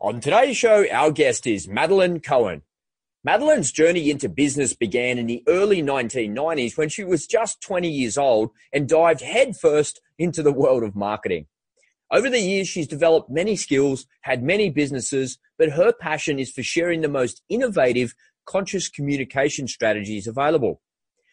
[0.00, 2.62] On today's show, our guest is Madeline Cohen.
[3.24, 8.16] Madeline's journey into business began in the early 1990s when she was just 20 years
[8.16, 11.46] old and dived headfirst into the world of marketing.
[12.12, 16.62] Over the years, she's developed many skills, had many businesses, but her passion is for
[16.62, 18.14] sharing the most innovative,
[18.46, 20.80] conscious communication strategies available.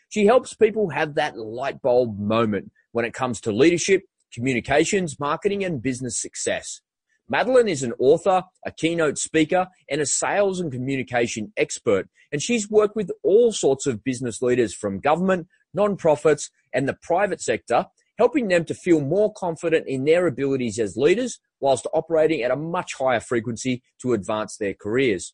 [0.09, 4.01] She helps people have that light bulb moment when it comes to leadership,
[4.33, 6.81] communications, marketing, and business success.
[7.27, 12.07] Madeline is an author, a keynote speaker, and a sales and communication expert.
[12.31, 17.41] And she's worked with all sorts of business leaders from government, non-profits, and the private
[17.41, 17.87] sector,
[18.19, 22.55] helping them to feel more confident in their abilities as leaders whilst operating at a
[22.55, 25.33] much higher frequency to advance their careers.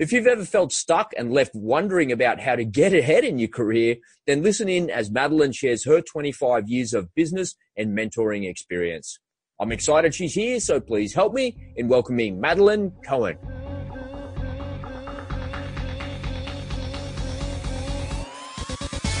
[0.00, 3.48] If you've ever felt stuck and left wondering about how to get ahead in your
[3.48, 9.20] career, then listen in as Madeline shares her 25 years of business and mentoring experience.
[9.60, 13.36] I'm excited she's here, so please help me in welcoming Madeline Cohen.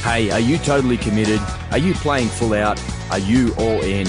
[0.02, 1.40] Hey, are you totally committed?
[1.72, 2.82] Are you playing full out?
[3.10, 4.06] Are you all in?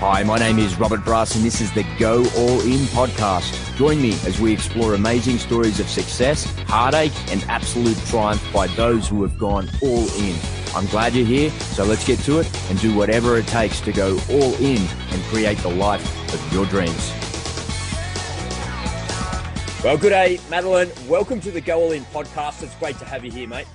[0.00, 3.76] Hi, my name is Robert Brass, and this is the Go All In podcast.
[3.76, 9.08] Join me as we explore amazing stories of success, heartache, and absolute triumph by those
[9.08, 10.36] who have gone all in.
[10.72, 13.92] I'm glad you're here, so let's get to it and do whatever it takes to
[13.92, 14.78] go all in
[15.10, 17.12] and create the life of your dreams.
[19.82, 20.92] Well, good day, Madeline.
[21.08, 22.62] Welcome to the Go All In podcast.
[22.62, 23.66] It's great to have you here, mate.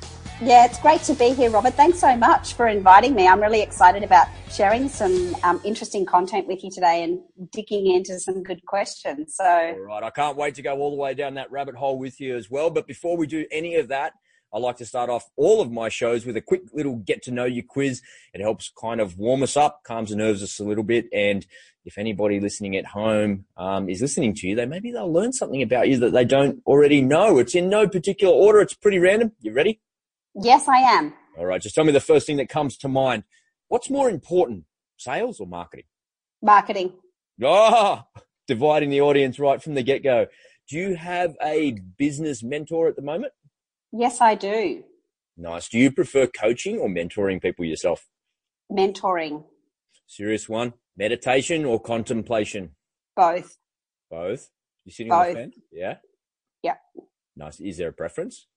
[0.46, 1.74] Yeah, it's great to be here, Robert.
[1.76, 3.30] Thanks so much for inviting me.
[3.30, 7.22] I'm really excited about sharing some um, interesting content with you today and
[7.54, 9.36] digging into some good questions.
[9.38, 11.98] So, all right, I can't wait to go all the way down that rabbit hole
[11.98, 12.70] with you as well.
[12.70, 14.16] But before we do any of that,
[14.54, 17.32] I like to start off all of my shows with a quick little get to
[17.32, 18.02] know you quiz.
[18.34, 21.06] It helps kind of warm us up, calms the nerves us a little bit.
[21.14, 21.48] And
[21.86, 25.62] if anybody listening at home um, is listening to you, they maybe they'll learn something
[25.62, 27.38] about you that they don't already know.
[27.38, 28.60] It's in no particular order.
[28.60, 29.32] It's pretty random.
[29.40, 29.80] You ready?
[30.36, 31.14] Yes, I am.
[31.38, 31.62] All right.
[31.62, 33.24] Just tell me the first thing that comes to mind.
[33.68, 34.66] What's more important,
[34.98, 35.86] sales or marketing?
[36.42, 36.94] Marketing.
[37.44, 40.28] Ah, oh, dividing the audience right from the get go.
[40.70, 43.34] Do you have a business mentor at the moment?
[43.92, 44.84] Yes, I do.
[45.38, 45.68] Nice.
[45.70, 48.08] Do you prefer coaching or mentoring people yourself?
[48.72, 49.44] Mentoring.
[50.08, 50.74] Serious one.
[50.96, 52.76] Meditation or contemplation?
[53.16, 53.58] Both.
[54.10, 54.50] Both.
[54.86, 55.20] You sitting Both.
[55.20, 55.56] on the fence?
[55.72, 55.96] Yeah.
[56.62, 56.76] Yeah.
[57.36, 57.60] Nice.
[57.60, 58.48] Is there a preference?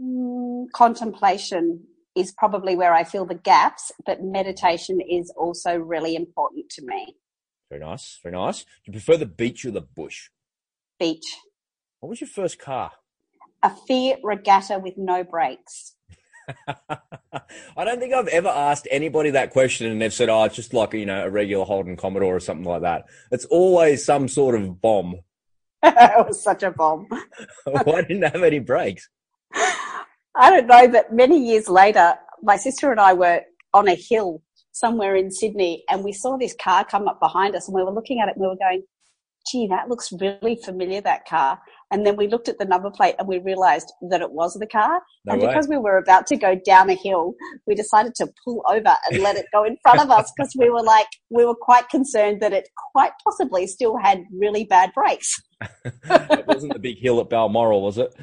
[0.00, 1.84] Mm, contemplation
[2.16, 7.16] is probably where I fill the gaps, but meditation is also really important to me.
[7.70, 8.18] Very nice.
[8.22, 8.62] Very nice.
[8.62, 10.28] Do you prefer the beach or the bush?
[10.98, 11.36] Beach.
[12.00, 12.92] What was your first car?
[13.62, 15.94] A Fiat Regatta with no brakes.
[16.68, 20.72] I don't think I've ever asked anybody that question and they've said, oh, it's just
[20.72, 23.06] like, you know, a regular Holden Commodore or something like that.
[23.32, 25.16] It's always some sort of bomb.
[25.82, 27.08] it was such a bomb.
[27.64, 29.08] Why didn't have any brakes?
[30.38, 33.40] I don't know, but many years later, my sister and I were
[33.72, 34.42] on a hill
[34.72, 37.92] somewhere in Sydney and we saw this car come up behind us and we were
[37.92, 38.82] looking at it and we were going,
[39.50, 41.58] gee, that looks really familiar, that car.
[41.90, 44.66] And then we looked at the number plate and we realized that it was the
[44.66, 45.00] car.
[45.24, 45.48] No and way.
[45.48, 47.34] because we were about to go down a hill,
[47.66, 50.68] we decided to pull over and let it go in front of us because we
[50.68, 55.40] were like, we were quite concerned that it quite possibly still had really bad brakes.
[55.84, 58.14] it wasn't the big hill at Balmoral, was it?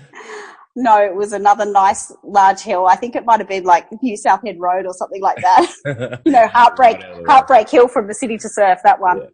[0.75, 2.87] No, it was another nice large hill.
[2.87, 6.19] I think it might have been like New South Head Road or something like that.
[6.25, 7.27] you know, heartbreak, Right out of the way.
[7.27, 9.19] heartbreak hill from the city to surf, that one.
[9.19, 9.27] Yeah.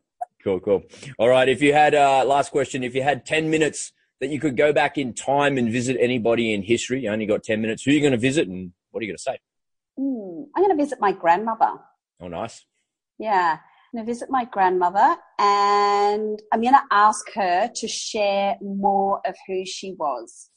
[0.43, 0.83] Cool, cool.
[1.17, 1.47] All right.
[1.47, 4.73] If you had, uh, last question, if you had 10 minutes that you could go
[4.73, 7.93] back in time and visit anybody in history, you only got 10 minutes, who are
[7.93, 9.37] you going to visit and what are you going to say?
[9.97, 11.71] Hmm, I'm going to visit my grandmother.
[12.21, 12.65] Oh, nice.
[13.17, 13.57] Yeah.
[13.61, 19.21] I'm going to visit my grandmother and I'm going to ask her to share more
[19.25, 20.49] of who she was.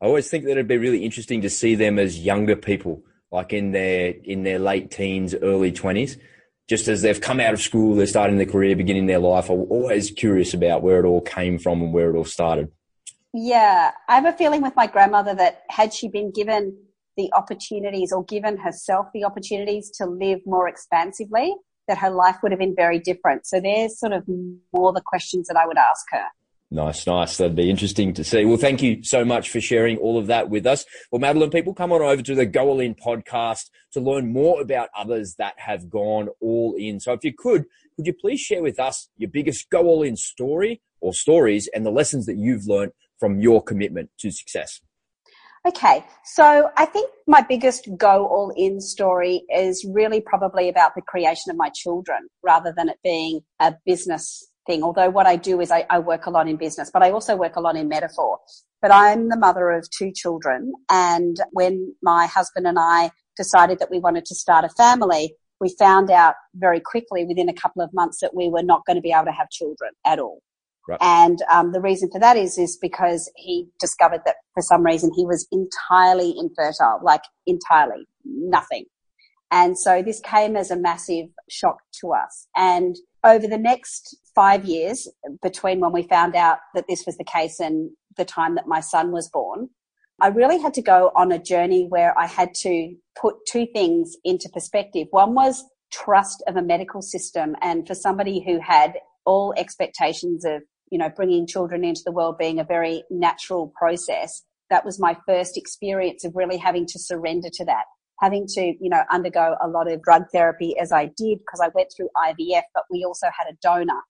[0.00, 3.02] I always think that it'd be really interesting to see them as younger people,
[3.32, 6.18] like in their, in their late teens, early twenties.
[6.68, 9.48] Just as they've come out of school, they're starting their career, beginning their life.
[9.48, 12.72] I'm always curious about where it all came from and where it all started.
[13.32, 13.92] Yeah.
[14.08, 16.76] I have a feeling with my grandmother that had she been given
[17.16, 21.54] the opportunities or given herself the opportunities to live more expansively,
[21.86, 23.46] that her life would have been very different.
[23.46, 24.24] So there's sort of
[24.72, 26.24] more the questions that I would ask her.
[26.70, 27.36] Nice, nice.
[27.36, 28.44] That'd be interesting to see.
[28.44, 30.84] Well, thank you so much for sharing all of that with us.
[31.12, 34.60] Well, Madeline, people come on over to the Go All In podcast to learn more
[34.60, 36.98] about others that have gone all in.
[36.98, 40.16] So if you could, could you please share with us your biggest Go All In
[40.16, 44.80] story or stories and the lessons that you've learned from your commitment to success?
[45.66, 51.02] Okay, so I think my biggest go all in story is really probably about the
[51.02, 54.82] creation of my children rather than it being a business thing.
[54.82, 57.36] Although what I do is I, I work a lot in business, but I also
[57.36, 58.38] work a lot in metaphor.
[58.82, 60.72] But I'm the mother of two children.
[60.90, 65.74] And when my husband and I decided that we wanted to start a family, we
[65.78, 69.02] found out very quickly within a couple of months that we were not going to
[69.02, 70.40] be able to have children at all.
[70.88, 70.98] Right.
[71.00, 75.10] And um, the reason for that is is because he discovered that for some reason
[75.16, 78.84] he was entirely infertile, like entirely nothing.
[79.50, 82.46] And so this came as a massive shock to us.
[82.56, 85.08] And over the next five years,
[85.42, 88.80] between when we found out that this was the case and the time that my
[88.80, 89.70] son was born,
[90.20, 94.16] I really had to go on a journey where I had to put two things
[94.24, 95.08] into perspective.
[95.10, 97.56] One was trust of a medical system.
[97.60, 98.94] And for somebody who had
[99.24, 104.42] all expectations of, you know, bringing children into the world being a very natural process,
[104.70, 107.84] that was my first experience of really having to surrender to that.
[108.20, 111.68] Having to, you know, undergo a lot of drug therapy as I did because I
[111.74, 114.00] went through IVF, but we also had a donor.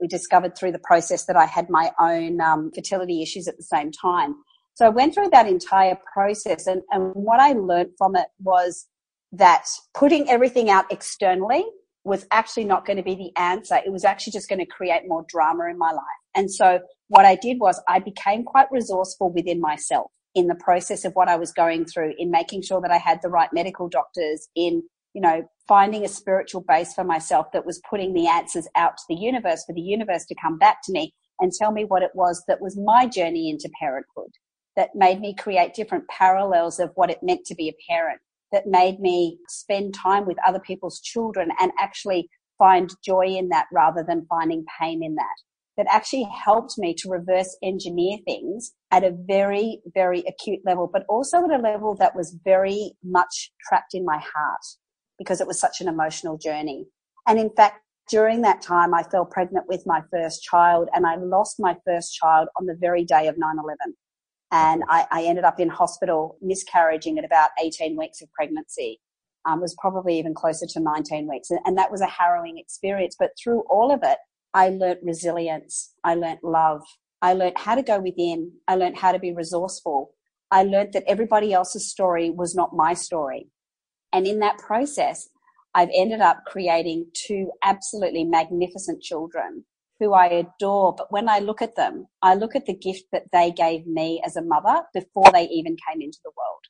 [0.00, 3.62] We discovered through the process that I had my own um, fertility issues at the
[3.62, 4.34] same time.
[4.74, 8.86] So I went through that entire process and, and what I learned from it was
[9.32, 11.64] that putting everything out externally
[12.04, 13.76] was actually not going to be the answer.
[13.84, 16.04] It was actually just going to create more drama in my life.
[16.34, 21.04] And so what I did was I became quite resourceful within myself in the process
[21.04, 23.88] of what I was going through, in making sure that I had the right medical
[23.88, 24.82] doctors, in,
[25.14, 29.04] you know, finding a spiritual base for myself that was putting the answers out to
[29.08, 32.10] the universe for the universe to come back to me and tell me what it
[32.14, 34.30] was that was my journey into parenthood
[34.76, 38.20] that made me create different parallels of what it meant to be a parent,
[38.52, 42.28] that made me spend time with other people's children and actually
[42.58, 45.36] find joy in that rather than finding pain in that.
[45.76, 51.04] That actually helped me to reverse engineer things at a very, very acute level, but
[51.08, 54.64] also at a level that was very much trapped in my heart
[55.20, 56.86] because it was such an emotional journey.
[57.28, 61.14] And in fact, during that time, I fell pregnant with my first child and I
[61.14, 63.76] lost my first child on the very day of 9 11
[64.50, 69.00] and I, I, ended up in hospital miscarriaging at about 18 weeks of pregnancy.
[69.46, 73.16] Um, was probably even closer to 19 weeks, and, and that was a harrowing experience.
[73.18, 74.18] But through all of it,
[74.52, 75.94] I learnt resilience.
[76.04, 76.82] I learnt love.
[77.22, 78.52] I learnt how to go within.
[78.68, 80.12] I learnt how to be resourceful.
[80.50, 83.48] I learnt that everybody else's story was not my story.
[84.12, 85.28] And in that process,
[85.74, 89.64] I've ended up creating two absolutely magnificent children
[90.00, 90.94] who I adore.
[90.96, 94.20] But when I look at them, I look at the gift that they gave me
[94.24, 96.64] as a mother before they even came into the world.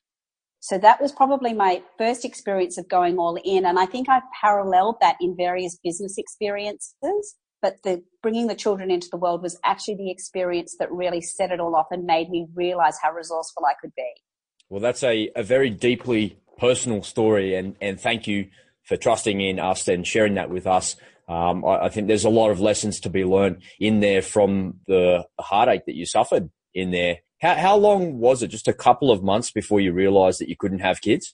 [0.59, 3.65] So that was probably my first experience of going all in.
[3.65, 7.35] And I think I've paralleled that in various business experiences.
[7.63, 11.51] But the bringing the children into the world was actually the experience that really set
[11.51, 14.11] it all off and made me realize how resourceful I could be.
[14.69, 17.55] Well, that's a, a very deeply personal story.
[17.55, 18.49] And, and thank you
[18.83, 20.95] for trusting in us and sharing that with us.
[21.27, 24.75] Um, I, I, think there's a lot of lessons to be learned in there from
[24.85, 27.17] the heartache that you suffered in there.
[27.41, 28.49] How, how long was it?
[28.49, 31.33] Just a couple of months before you realized that you couldn't have kids?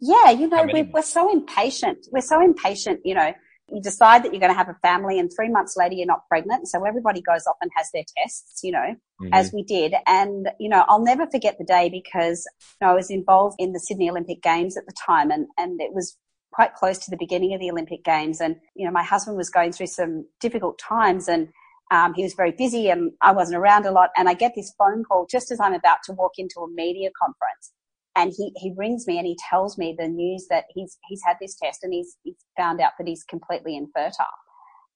[0.00, 2.06] Yeah, you know, we, we're so impatient.
[2.10, 3.32] We're so impatient, you know,
[3.72, 6.26] you decide that you're going to have a family and three months later you're not
[6.28, 6.68] pregnant.
[6.68, 8.78] So everybody goes off and has their tests, you know,
[9.22, 9.28] mm-hmm.
[9.32, 9.94] as we did.
[10.06, 12.46] And, you know, I'll never forget the day because
[12.80, 15.80] you know, I was involved in the Sydney Olympic Games at the time and, and
[15.80, 16.16] it was
[16.52, 18.40] quite close to the beginning of the Olympic Games.
[18.40, 21.48] And, you know, my husband was going through some difficult times and
[21.90, 24.10] um, he was very busy and I wasn't around a lot.
[24.16, 27.10] And I get this phone call just as I'm about to walk into a media
[27.20, 27.72] conference.
[28.16, 31.36] And he, he rings me and he tells me the news that he's, he's had
[31.40, 34.26] this test and he's, he's found out that he's completely infertile.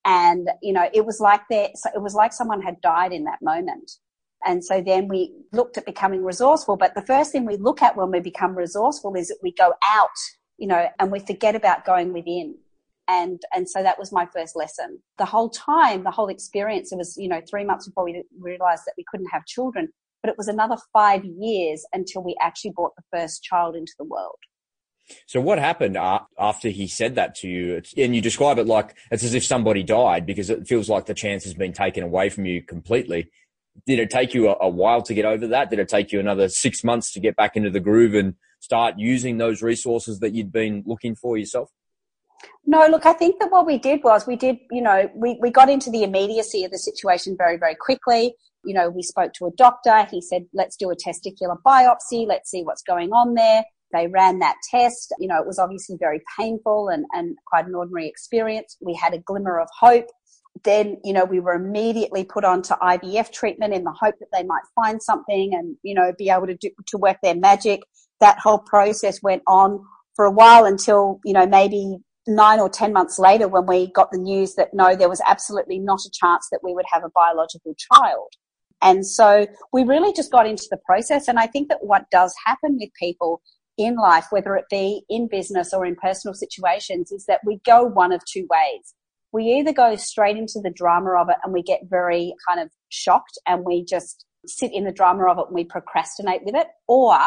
[0.04, 3.38] And, you know, it was like there, it was like someone had died in that
[3.40, 3.90] moment.
[4.46, 6.76] And so then we looked at becoming resourceful.
[6.76, 9.72] But the first thing we look at when we become resourceful is that we go
[9.90, 10.10] out
[10.58, 12.56] you know, and we forget about going within.
[13.06, 15.00] And, and so that was my first lesson.
[15.18, 18.82] The whole time, the whole experience, it was, you know, three months before we realized
[18.86, 19.88] that we couldn't have children,
[20.24, 24.04] but it was another five years until we actually brought the first child into the
[24.04, 24.38] world.
[25.26, 27.82] So what happened after he said that to you?
[27.98, 31.12] and you describe it like it's as if somebody died because it feels like the
[31.12, 33.28] chance has been taken away from you completely.
[33.86, 35.68] Did it take you a, while to get over that?
[35.68, 38.94] Did it take you another six months to get back into the groove and start
[38.96, 41.68] using those resources that you'd been looking for yourself?
[42.64, 45.50] No, look, I think that what we did was we did, you know, we, we
[45.50, 48.36] got into the immediacy of the situation very, very quickly.
[48.64, 50.06] You know, we spoke to a doctor.
[50.10, 52.26] He said, let's do a testicular biopsy.
[52.26, 53.64] Let's see what's going on there.
[53.92, 55.14] They ran that test.
[55.18, 58.76] You know, it was obviously very painful and, and quite an ordinary experience.
[58.80, 60.06] We had a glimmer of hope.
[60.64, 64.44] Then, you know, we were immediately put onto IVF treatment in the hope that they
[64.44, 67.80] might find something and, you know, be able to do, to work their magic
[68.20, 69.84] that whole process went on
[70.16, 74.10] for a while until, you know, maybe nine or 10 months later when we got
[74.10, 77.10] the news that no, there was absolutely not a chance that we would have a
[77.14, 78.28] biological child.
[78.84, 81.26] And so we really just got into the process.
[81.26, 83.40] And I think that what does happen with people
[83.78, 87.84] in life, whether it be in business or in personal situations, is that we go
[87.84, 88.94] one of two ways.
[89.32, 92.68] We either go straight into the drama of it and we get very kind of
[92.90, 96.68] shocked and we just sit in the drama of it and we procrastinate with it,
[96.86, 97.18] or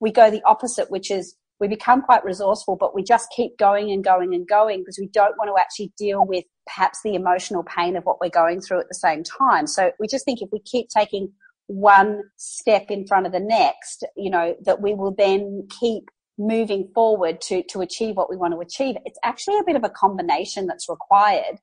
[0.00, 3.90] we go the opposite, which is we become quite resourceful, but we just keep going
[3.90, 7.62] and going and going because we don't want to actually deal with perhaps the emotional
[7.62, 9.66] pain of what we're going through at the same time.
[9.66, 11.32] So we just think if we keep taking
[11.68, 16.04] one step in front of the next, you know, that we will then keep
[16.38, 18.96] moving forward to, to achieve what we want to achieve.
[19.04, 21.58] It's actually a bit of a combination that's required,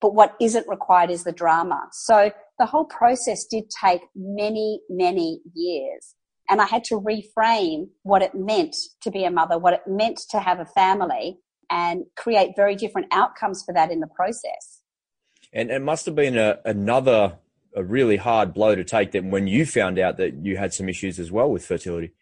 [0.00, 1.88] but what isn't required is the drama.
[1.92, 6.14] So the whole process did take many, many years.
[6.48, 10.20] And I had to reframe what it meant to be a mother, what it meant
[10.30, 11.38] to have a family,
[11.70, 14.82] and create very different outcomes for that in the process.
[15.52, 17.38] And it must have been a, another
[17.74, 20.88] a really hard blow to take that when you found out that you had some
[20.88, 22.12] issues as well with fertility.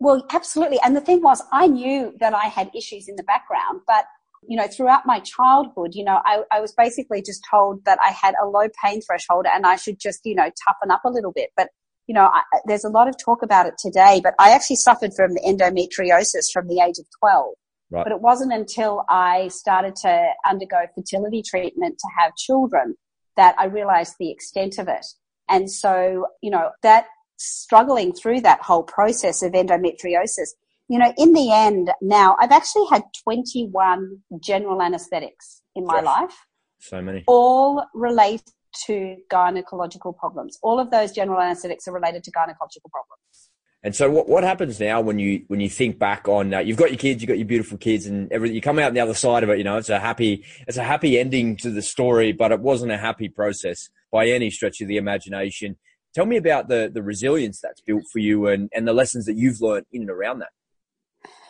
[0.00, 0.78] Well, absolutely.
[0.84, 4.04] And the thing was, I knew that I had issues in the background, but
[4.46, 8.10] you know, throughout my childhood, you know, I, I was basically just told that I
[8.10, 11.32] had a low pain threshold and I should just, you know, toughen up a little
[11.32, 11.50] bit.
[11.56, 11.70] But
[12.06, 15.12] you know, I, there's a lot of talk about it today, but I actually suffered
[15.14, 17.54] from endometriosis from the age of 12.
[17.90, 18.04] Right.
[18.04, 22.96] But it wasn't until I started to undergo fertility treatment to have children
[23.36, 25.06] that I realized the extent of it.
[25.48, 27.06] And so, you know, that
[27.38, 30.50] struggling through that whole process of endometriosis,
[30.88, 36.36] you know, in the end, now I've actually had 21 general anesthetics in my life.
[36.80, 37.24] So many.
[37.26, 38.52] All related
[38.86, 40.58] to gynecological problems.
[40.62, 43.47] All of those general anesthetics are related to gynecological problems.
[43.88, 46.76] And so, what, what happens now when you when you think back on uh, you've
[46.76, 48.54] got your kids, you've got your beautiful kids, and everything.
[48.54, 49.56] You come out the other side of it.
[49.56, 52.92] You know, it's a happy it's a happy ending to the story, but it wasn't
[52.92, 55.78] a happy process by any stretch of the imagination.
[56.14, 59.38] Tell me about the the resilience that's built for you, and and the lessons that
[59.38, 60.50] you've learned in and around that.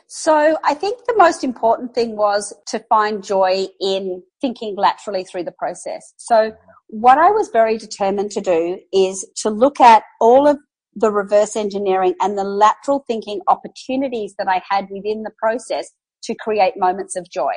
[0.07, 5.43] So I think the most important thing was to find joy in thinking laterally through
[5.43, 6.15] the process.
[6.19, 6.53] So
[6.87, 10.57] what I was very determined to do is to look at all of
[10.99, 15.91] the reverse engineering and the lateral thinking opportunities that I had within the process
[16.25, 17.53] to create moments of joy.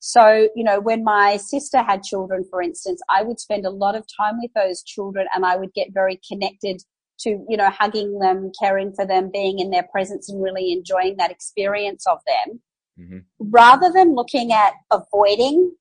[0.00, 3.96] So, you know, when my sister had children, for instance, I would spend a lot
[3.96, 6.82] of time with those children and I would get very connected
[7.20, 11.16] to, you know, hugging them, caring for them, being in their presence and really enjoying
[11.16, 12.60] that experience of them.
[13.00, 13.18] Mm-hmm.
[13.50, 15.72] Rather than looking at avoiding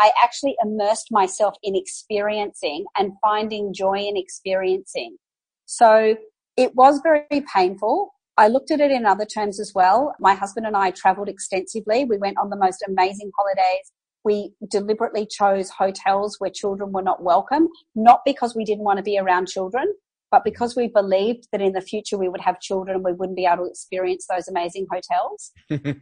[0.00, 5.18] I actually immersed myself in experiencing and finding joy in experiencing.
[5.66, 6.16] So
[6.56, 8.12] it was very painful.
[8.36, 10.14] I looked at it in other terms as well.
[10.18, 12.04] My husband and I traveled extensively.
[12.04, 13.92] We went on the most amazing holidays.
[14.24, 19.02] We deliberately chose hotels where children were not welcome, not because we didn't want to
[19.02, 19.92] be around children,
[20.30, 23.36] but because we believed that in the future we would have children and we wouldn't
[23.36, 25.52] be able to experience those amazing hotels,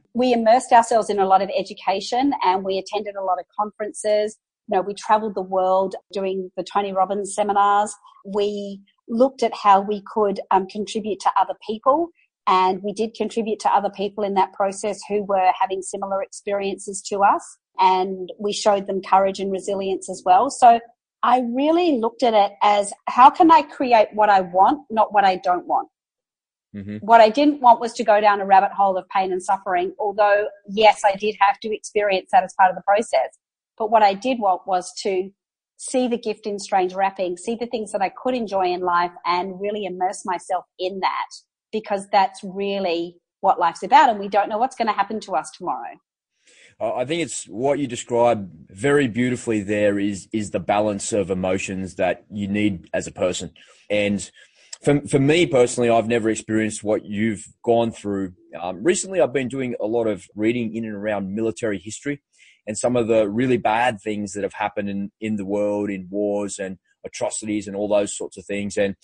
[0.14, 4.36] we immersed ourselves in a lot of education and we attended a lot of conferences.
[4.68, 7.94] You know, we traveled the world doing the Tony Robbins seminars.
[8.26, 12.08] We looked at how we could um, contribute to other people.
[12.46, 17.02] And we did contribute to other people in that process who were having similar experiences
[17.08, 17.58] to us.
[17.78, 20.50] And we showed them courage and resilience as well.
[20.50, 20.80] So
[21.22, 25.24] I really looked at it as how can I create what I want, not what
[25.24, 25.88] I don't want.
[26.74, 26.96] Mm-hmm.
[26.98, 29.94] What I didn't want was to go down a rabbit hole of pain and suffering,
[29.98, 33.36] although, yes, I did have to experience that as part of the process.
[33.76, 35.30] But what I did want was to
[35.78, 39.12] see the gift in strange wrapping, see the things that I could enjoy in life
[39.24, 41.28] and really immerse myself in that
[41.72, 44.10] because that's really what life's about.
[44.10, 45.94] And we don't know what's going to happen to us tomorrow.
[46.80, 51.96] I think it's what you describe very beautifully there is is the balance of emotions
[51.96, 53.50] that you need as a person.
[53.90, 54.30] And
[54.82, 58.34] for, for me personally, I've never experienced what you've gone through.
[58.60, 62.22] Um, recently, I've been doing a lot of reading in and around military history
[62.68, 66.06] and some of the really bad things that have happened in, in the world in
[66.10, 68.76] wars and atrocities and all those sorts of things.
[68.76, 68.94] And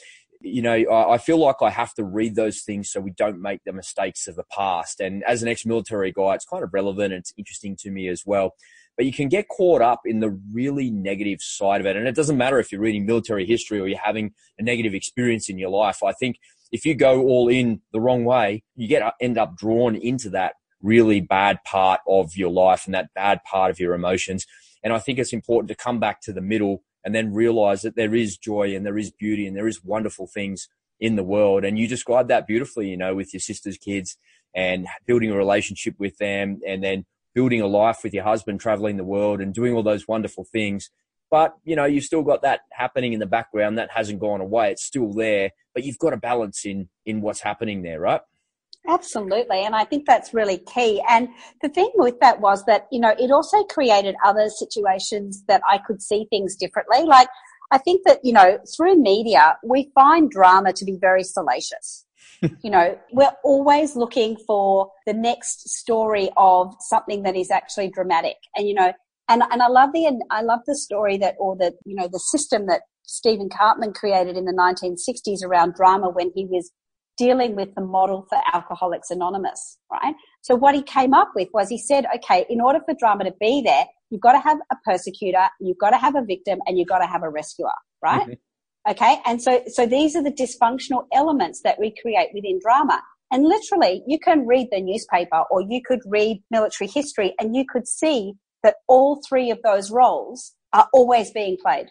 [0.41, 3.61] you know, I, feel like I have to read those things so we don't make
[3.65, 5.01] the mistakes of the past.
[5.01, 8.25] And as an ex-military guy, it's kind of relevant and it's interesting to me as
[8.27, 8.55] well.
[8.95, 11.97] But you can get caught up in the really negative side of it.
[11.97, 15.49] And it doesn't matter if you're reading military history or you're having a negative experience
[15.49, 16.03] in your life.
[16.03, 16.37] I think
[16.73, 20.29] if you go all in the wrong way, you get uh, end up drawn into
[20.31, 24.47] that really bad part of your life and that bad part of your emotions.
[24.83, 27.97] And I think it's important to come back to the middle and then realize that
[27.97, 30.69] there is joy and there is beauty and there is wonderful things
[31.01, 31.65] in the world.
[31.65, 34.17] And you described that beautifully, you know, with your sister's kids
[34.55, 38.97] and building a relationship with them and then building a life with your husband, traveling
[38.97, 40.91] the world and doing all those wonderful things.
[41.31, 43.79] But, you know, you've still got that happening in the background.
[43.79, 44.71] That hasn't gone away.
[44.71, 48.21] It's still there, but you've got a balance in, in what's happening there, right?
[48.87, 49.65] Absolutely.
[49.65, 51.03] And I think that's really key.
[51.09, 51.29] And
[51.63, 55.79] the thing with that was that, you know, it also created other situations that I
[55.79, 57.05] could see things differently.
[57.05, 57.29] Like,
[57.71, 62.05] I think that, you know, through media, we find drama to be very salacious.
[62.63, 68.37] you know, we're always looking for the next story of something that is actually dramatic.
[68.55, 68.93] And, you know,
[69.31, 72.19] and, and I love the, I love the story that, or the, you know, the
[72.19, 76.71] system that Stephen Karpman created in the 1960s around drama when he was
[77.17, 80.15] dealing with the model for Alcoholics Anonymous, right?
[80.43, 83.35] So what he came up with was he said, okay, in order for drama to
[83.41, 86.79] be there, you've got to have a persecutor, you've got to have a victim, and
[86.79, 87.71] you've got to have a rescuer,
[88.03, 88.23] right?
[88.23, 88.91] Mm-hmm.
[88.91, 89.19] Okay.
[89.25, 93.01] And so, so these are the dysfunctional elements that we create within drama.
[93.31, 97.65] And literally, you can read the newspaper or you could read military history and you
[97.67, 101.87] could see that all three of those roles are always being played.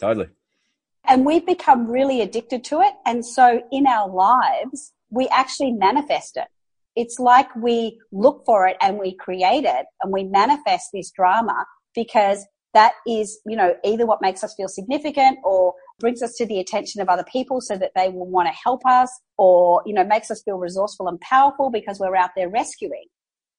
[0.00, 0.28] Totally.
[1.06, 2.94] And we've become really addicted to it.
[3.04, 6.48] And so in our lives, we actually manifest it.
[6.96, 11.66] It's like we look for it and we create it and we manifest this drama
[11.94, 12.44] because
[12.74, 16.58] that is, you know, either what makes us feel significant or brings us to the
[16.58, 20.04] attention of other people so that they will want to help us or, you know,
[20.04, 23.06] makes us feel resourceful and powerful because we're out there rescuing.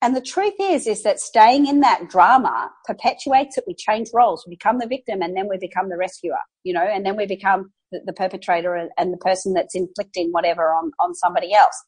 [0.01, 3.63] And the truth is, is that staying in that drama perpetuates it.
[3.65, 4.45] We change roles.
[4.45, 7.25] We become the victim and then we become the rescuer, you know, and then we
[7.25, 11.83] become the, the perpetrator and the person that's inflicting whatever on, on somebody else.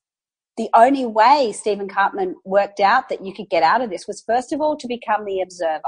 [0.58, 4.24] The only way Stephen Karpman worked out that you could get out of this was
[4.25, 5.84] first of all to become the observer,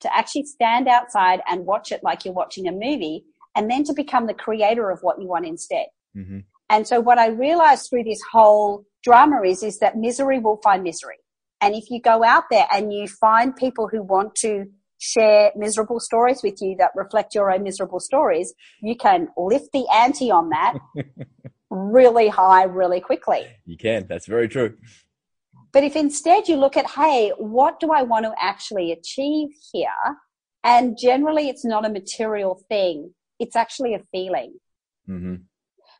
[0.00, 3.94] to actually stand outside and watch it like you're watching a movie and then to
[3.94, 5.86] become the creator of what you want instead.
[6.16, 6.40] Mm-hmm.
[6.68, 10.82] And so what I realized through this whole drama is, is that misery will find
[10.82, 11.16] misery
[11.64, 14.66] and if you go out there and you find people who want to
[14.98, 18.52] share miserable stories with you that reflect your own miserable stories,
[18.82, 20.74] you can lift the ante on that
[21.70, 23.46] really high, really quickly.
[23.64, 24.06] You can.
[24.06, 24.76] That's very true.
[25.72, 29.88] But if instead you look at, hey, what do I want to actually achieve here?
[30.62, 33.12] And generally it's not a material thing.
[33.40, 34.54] It's actually a feeling.
[35.08, 35.36] Mm-hmm.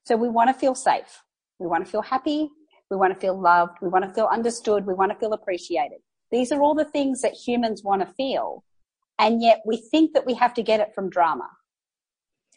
[0.04, 1.22] So we want to feel safe.
[1.58, 2.50] We want to feel happy.
[2.90, 3.78] We want to feel loved.
[3.80, 4.86] We want to feel understood.
[4.86, 5.98] We want to feel appreciated.
[6.30, 8.64] These are all the things that humans want to feel.
[9.18, 11.48] And yet we think that we have to get it from drama.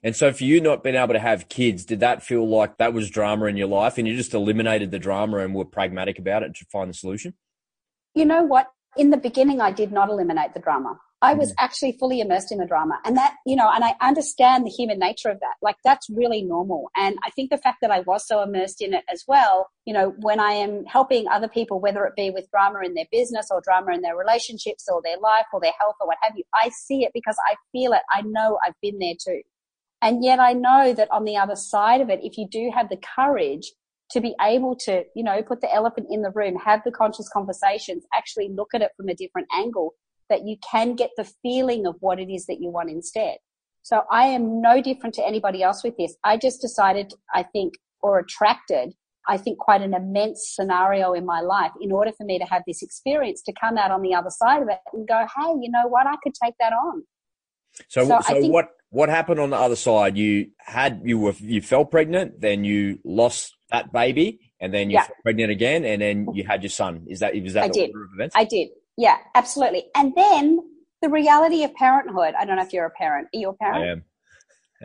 [0.04, 2.94] And so for you not being able to have kids, did that feel like that
[2.94, 6.44] was drama in your life and you just eliminated the drama and were pragmatic about
[6.44, 7.34] it to find the solution?
[8.14, 8.72] You know what?
[8.96, 11.00] In the beginning, I did not eliminate the drama.
[11.22, 11.56] I was mm.
[11.58, 13.00] actually fully immersed in the drama.
[13.04, 15.56] And that, you know, and I understand the human nature of that.
[15.62, 16.90] Like that's really normal.
[16.96, 19.94] And I think the fact that I was so immersed in it as well, you
[19.94, 23.48] know, when I am helping other people, whether it be with drama in their business
[23.50, 26.44] or drama in their relationships or their life or their health or what have you,
[26.54, 28.02] I see it because I feel it.
[28.12, 29.42] I know I've been there too.
[30.02, 32.90] And yet I know that on the other side of it, if you do have
[32.90, 33.72] the courage
[34.12, 37.28] to be able to, you know, put the elephant in the room, have the conscious
[37.28, 39.96] conversations, actually look at it from a different angle,
[40.30, 43.38] that you can get the feeling of what it is that you want instead.
[43.82, 46.16] So I am no different to anybody else with this.
[46.24, 48.94] I just decided, I think, or attracted,
[49.28, 52.64] I think quite an immense scenario in my life in order for me to have
[52.66, 55.70] this experience to come out on the other side of it and go, Hey, you
[55.70, 56.08] know what?
[56.08, 57.04] I could take that on.
[57.90, 60.18] So, so, so think, what, what happened on the other side?
[60.18, 64.96] You had, you were, you fell pregnant, then you lost that baby and then you
[64.96, 65.08] yeah.
[65.24, 67.06] pregnant again and then you had your son.
[67.08, 67.90] Is that, was that I did.
[67.92, 68.36] order of events?
[68.36, 68.70] I did.
[68.98, 69.86] Yeah, absolutely.
[69.96, 70.60] And then
[71.02, 72.34] the reality of parenthood.
[72.38, 73.28] I don't know if you're a parent.
[73.34, 73.84] Are you a parent?
[73.84, 74.04] I am.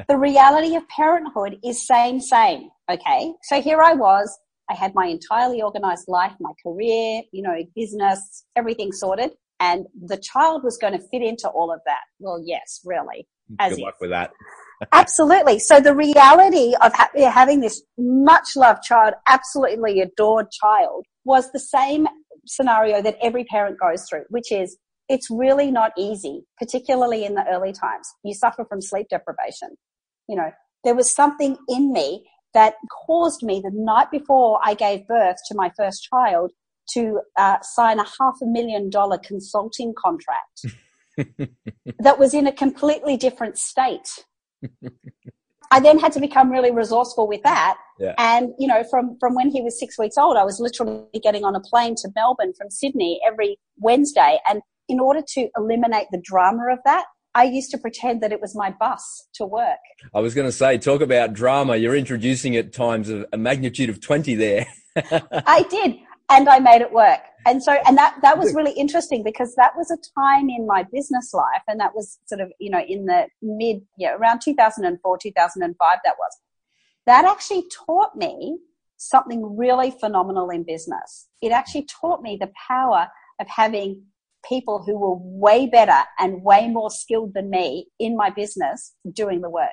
[0.08, 2.70] the reality of parenthood is same, same.
[2.90, 3.32] Okay.
[3.44, 4.38] So here I was.
[4.70, 9.32] I had my entirely organized life, my career, you know, business, everything sorted.
[9.60, 12.00] And the child was going to fit into all of that.
[12.18, 13.26] Well, yes, really.
[13.58, 14.00] As Good luck if.
[14.00, 14.30] with that.
[14.92, 15.58] absolutely.
[15.58, 21.60] So the reality of ha- having this much loved child, absolutely adored child, was the
[21.60, 22.08] same
[22.46, 24.76] scenario that every parent goes through, which is
[25.08, 28.08] it's really not easy, particularly in the early times.
[28.24, 29.70] You suffer from sleep deprivation.
[30.28, 30.50] You know,
[30.84, 32.24] there was something in me
[32.54, 32.74] that
[33.06, 36.52] caused me the night before I gave birth to my first child
[36.94, 40.66] to uh, sign a half a million dollar consulting contract
[41.98, 44.24] that was in a completely different state.
[45.72, 47.78] I then had to become really resourceful with that.
[47.98, 48.14] Yeah.
[48.18, 51.44] And, you know, from, from when he was six weeks old, I was literally getting
[51.44, 54.38] on a plane to Melbourne from Sydney every Wednesday.
[54.46, 58.40] And in order to eliminate the drama of that, I used to pretend that it
[58.42, 59.78] was my bus to work.
[60.14, 61.76] I was going to say, talk about drama.
[61.76, 64.66] You're introducing it times of a magnitude of 20 there.
[64.96, 65.96] I did.
[66.32, 67.20] And I made it work.
[67.44, 70.84] And so, and that, that was really interesting because that was a time in my
[70.92, 71.62] business life.
[71.68, 76.14] And that was sort of, you know, in the mid, yeah, around 2004, 2005, that
[76.18, 76.38] was.
[77.06, 78.58] That actually taught me
[78.96, 81.28] something really phenomenal in business.
[81.42, 83.08] It actually taught me the power
[83.40, 84.04] of having
[84.48, 89.40] people who were way better and way more skilled than me in my business doing
[89.40, 89.70] the work.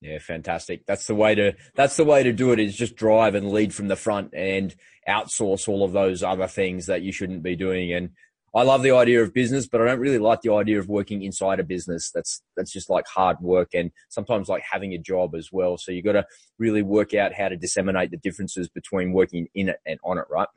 [0.00, 0.84] Yeah, fantastic.
[0.86, 3.74] That's the way to that's the way to do it is just drive and lead
[3.74, 4.74] from the front and
[5.08, 7.92] outsource all of those other things that you shouldn't be doing.
[7.92, 8.10] And
[8.54, 11.22] I love the idea of business, but I don't really like the idea of working
[11.22, 12.10] inside a business.
[12.10, 15.76] That's that's just like hard work and sometimes like having a job as well.
[15.76, 16.26] So you got to
[16.58, 20.24] really work out how to disseminate the differences between working in it and on it,
[20.30, 20.48] right?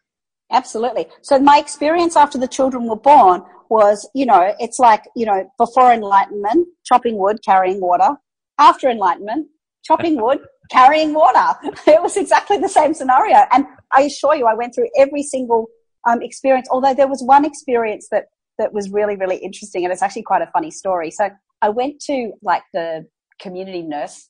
[0.52, 1.08] Absolutely.
[1.22, 5.50] So my experience after the children were born was, you know, it's like, you know,
[5.58, 8.16] before enlightenment, chopping wood, carrying water.
[8.60, 9.48] After enlightenment,
[9.84, 10.40] chopping wood,
[10.72, 11.58] carrying water.
[11.88, 13.38] It was exactly the same scenario.
[13.52, 15.68] And I assure you, I went through every single
[16.08, 18.26] um, experience, although there was one experience that,
[18.58, 19.84] that was really, really interesting.
[19.84, 21.10] And it's actually quite a funny story.
[21.10, 21.30] So
[21.62, 23.06] I went to like the
[23.42, 24.30] community nurse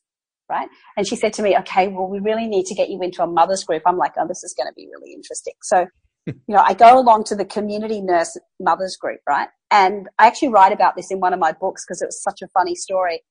[0.50, 0.68] right?
[0.96, 3.26] And she said to me, okay, well, we really need to get you into a
[3.28, 3.84] mother's group.
[3.86, 5.54] I'm like, oh, this is going to be really interesting.
[5.62, 5.86] So
[6.26, 9.48] you know, I go along to the community nurse mothers group, right?
[9.70, 12.42] And I actually write about this in one of my books because it was such
[12.42, 13.22] a funny story.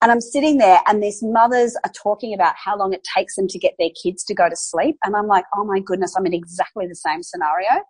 [0.00, 3.48] And I'm sitting there and these mothers are talking about how long it takes them
[3.48, 4.96] to get their kids to go to sleep.
[5.04, 7.82] And I'm like, oh my goodness, I'm in exactly the same scenario.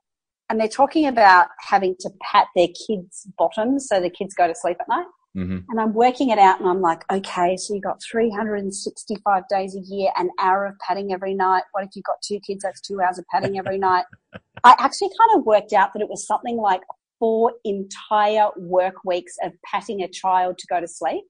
[0.48, 4.54] And they're talking about having to pat their kids' bottoms so the kids go to
[4.54, 5.06] sleep at night.
[5.36, 5.58] Mm-hmm.
[5.68, 9.80] And I'm working it out and I'm like, okay, so you got 365 days a
[9.80, 11.64] year, an hour of padding every night.
[11.72, 12.62] What if you've got two kids?
[12.62, 14.06] That's two hours of padding every night.
[14.64, 16.80] I actually kind of worked out that it was something like
[17.18, 21.24] four entire work weeks of patting a child to go to sleep.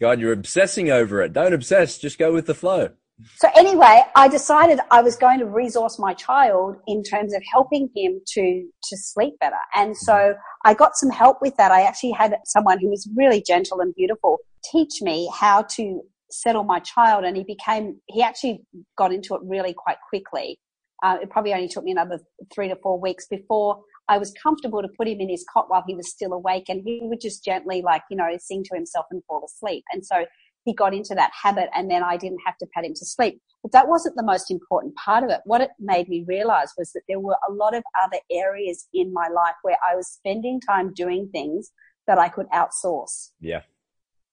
[0.00, 1.32] God, you're obsessing over it.
[1.32, 1.98] Don't obsess.
[1.98, 2.90] Just go with the flow.
[3.36, 7.88] So anyway, I decided I was going to resource my child in terms of helping
[7.94, 9.60] him to, to sleep better.
[9.74, 11.70] And so I got some help with that.
[11.70, 14.38] I actually had someone who was really gentle and beautiful
[14.72, 17.24] teach me how to settle my child.
[17.24, 18.64] And he became, he actually
[18.98, 20.58] got into it really quite quickly.
[21.02, 22.18] Uh, it probably only took me another
[22.52, 25.84] three to four weeks before I was comfortable to put him in his cot while
[25.86, 29.06] he was still awake and he would just gently like, you know, sing to himself
[29.10, 29.84] and fall asleep.
[29.92, 30.26] And so
[30.64, 33.40] he got into that habit and then I didn't have to pat him to sleep.
[33.62, 35.40] But that wasn't the most important part of it.
[35.44, 39.12] What it made me realize was that there were a lot of other areas in
[39.12, 41.70] my life where I was spending time doing things
[42.06, 43.30] that I could outsource.
[43.40, 43.62] Yeah.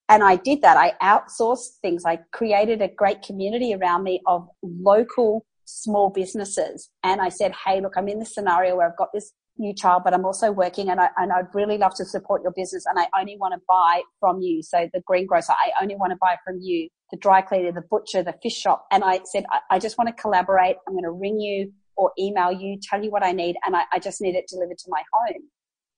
[0.10, 0.76] And I did that.
[0.76, 2.04] I outsourced things.
[2.06, 6.90] I created a great community around me of local small businesses.
[7.04, 10.04] And I said, Hey, look, I'm in this scenario where I've got this new child,
[10.04, 12.98] but I'm also working and, I, and I'd really love to support your business and
[12.98, 14.64] I only want to buy from you.
[14.64, 18.24] So the greengrocer, I only want to buy from you, the dry cleaner, the butcher,
[18.24, 18.86] the fish shop.
[18.92, 20.78] And I said, I, I just want to collaborate.
[20.88, 23.56] I'm going to ring you or email you, tell you what I need.
[23.66, 25.44] And I, I just need it delivered to my home.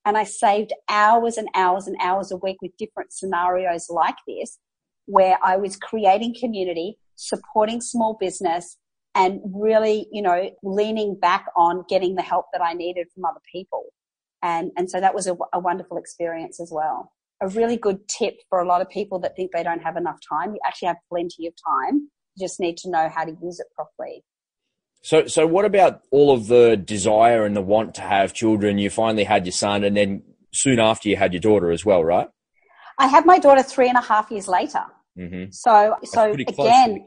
[0.05, 4.57] And I saved hours and hours and hours a week with different scenarios like this,
[5.05, 8.77] where I was creating community, supporting small business,
[9.15, 13.41] and really, you know, leaning back on getting the help that I needed from other
[13.51, 13.85] people.
[14.41, 17.11] And, and so that was a, a wonderful experience as well.
[17.41, 20.19] A really good tip for a lot of people that think they don't have enough
[20.27, 20.53] time.
[20.53, 22.09] You actually have plenty of time.
[22.35, 24.23] You just need to know how to use it properly.
[25.03, 28.77] So, so what about all of the desire and the want to have children?
[28.77, 30.23] You finally had your son, and then
[30.53, 32.29] soon after you had your daughter as well, right?
[32.97, 34.83] I had my daughter three and a half years later.
[35.17, 35.51] Mm-hmm.
[35.51, 37.05] So, That's so again,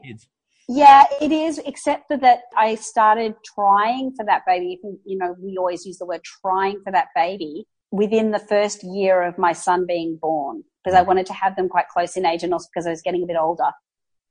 [0.67, 4.79] yeah, it is, except for that I started trying for that baby.
[5.05, 9.23] You know, we always use the word trying for that baby within the first year
[9.23, 11.07] of my son being born because I mm.
[11.07, 13.27] wanted to have them quite close in age and also because I was getting a
[13.27, 13.71] bit older.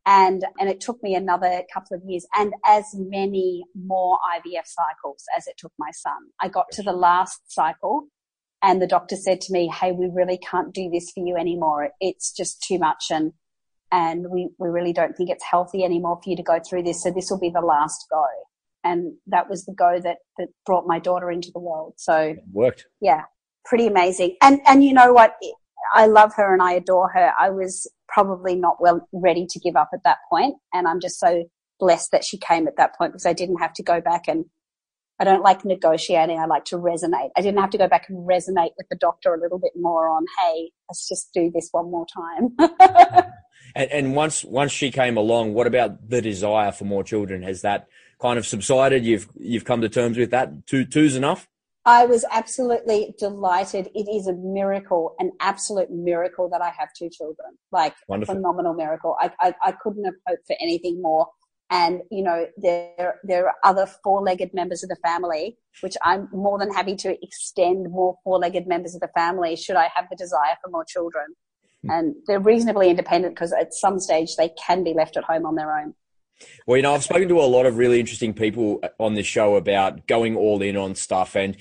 [0.04, 5.24] And, and it took me another couple of years and as many more IVF cycles
[5.36, 6.18] as it took my son.
[6.40, 8.06] I got to the last cycle
[8.62, 11.90] and the doctor said to me, Hey, we really can't do this for you anymore.
[12.00, 13.06] It's just too much.
[13.10, 13.32] And
[13.92, 17.02] and we, we really don't think it's healthy anymore for you to go through this.
[17.02, 18.24] So this will be the last go.
[18.84, 21.94] And that was the go that, that brought my daughter into the world.
[21.96, 22.86] So it worked.
[23.00, 23.22] Yeah.
[23.64, 24.36] Pretty amazing.
[24.42, 25.36] And, and you know what?
[25.92, 27.32] I love her and I adore her.
[27.38, 31.18] I was probably not well ready to give up at that point, And I'm just
[31.18, 31.44] so
[31.78, 34.44] blessed that she came at that point because I didn't have to go back and
[35.18, 36.38] I don't like negotiating.
[36.38, 37.30] I like to resonate.
[37.36, 40.08] I didn't have to go back and resonate with the doctor a little bit more
[40.08, 43.24] on, hey, let's just do this one more time.
[43.76, 47.42] And, and once once she came along, what about the desire for more children?
[47.42, 47.88] Has that
[48.20, 49.04] kind of subsided?
[49.04, 50.66] You've you've come to terms with that.
[50.66, 51.46] Two two's enough.
[51.84, 53.90] I was absolutely delighted.
[53.94, 57.58] It is a miracle, an absolute miracle that I have two children.
[57.70, 58.34] Like Wonderful.
[58.34, 59.14] phenomenal miracle.
[59.20, 61.28] I, I, I couldn't have hoped for anything more.
[61.70, 66.58] And, you know, there, there are other four-legged members of the family, which I'm more
[66.58, 70.56] than happy to extend more four-legged members of the family should I have the desire
[70.62, 71.26] for more children.
[71.82, 71.90] Hmm.
[71.90, 75.56] And they're reasonably independent because at some stage they can be left at home on
[75.56, 75.94] their own.
[76.66, 79.56] Well, you know, I've spoken to a lot of really interesting people on this show
[79.56, 81.34] about going all in on stuff.
[81.34, 81.56] And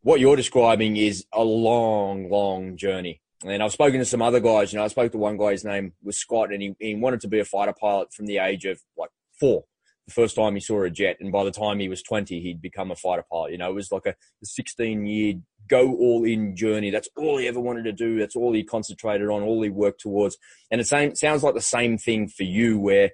[0.00, 3.20] what you're describing is a long, long journey.
[3.44, 4.72] And I've spoken to some other guys.
[4.72, 5.52] You know, I spoke to one guy.
[5.52, 8.38] His name was Scott, and he, he wanted to be a fighter pilot from the
[8.38, 9.64] age of like four.
[10.06, 12.60] The first time he saw a jet, and by the time he was 20, he'd
[12.60, 13.52] become a fighter pilot.
[13.52, 15.34] You know, it was like a 16 year
[15.68, 16.90] go all in journey.
[16.90, 18.18] That's all he ever wanted to do.
[18.18, 20.36] That's all he concentrated on, all he worked towards.
[20.70, 23.10] And it same, sounds like the same thing for you, where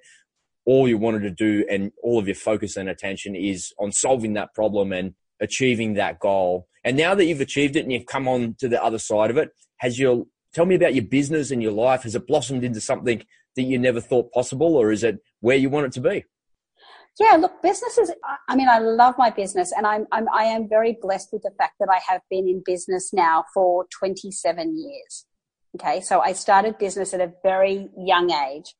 [0.65, 4.33] all you wanted to do and all of your focus and attention is on solving
[4.33, 6.67] that problem and achieving that goal.
[6.83, 9.37] And now that you've achieved it and you've come on to the other side of
[9.37, 9.49] it,
[9.81, 12.03] has your tell me about your business and your life?
[12.03, 13.23] Has it blossomed into something
[13.55, 16.23] that you never thought possible, or is it where you want it to be?
[17.19, 18.11] Yeah, look, businesses.
[18.47, 21.51] I mean, I love my business, and I'm, I'm I am very blessed with the
[21.57, 25.25] fact that I have been in business now for 27 years.
[25.75, 28.75] Okay, so I started business at a very young age,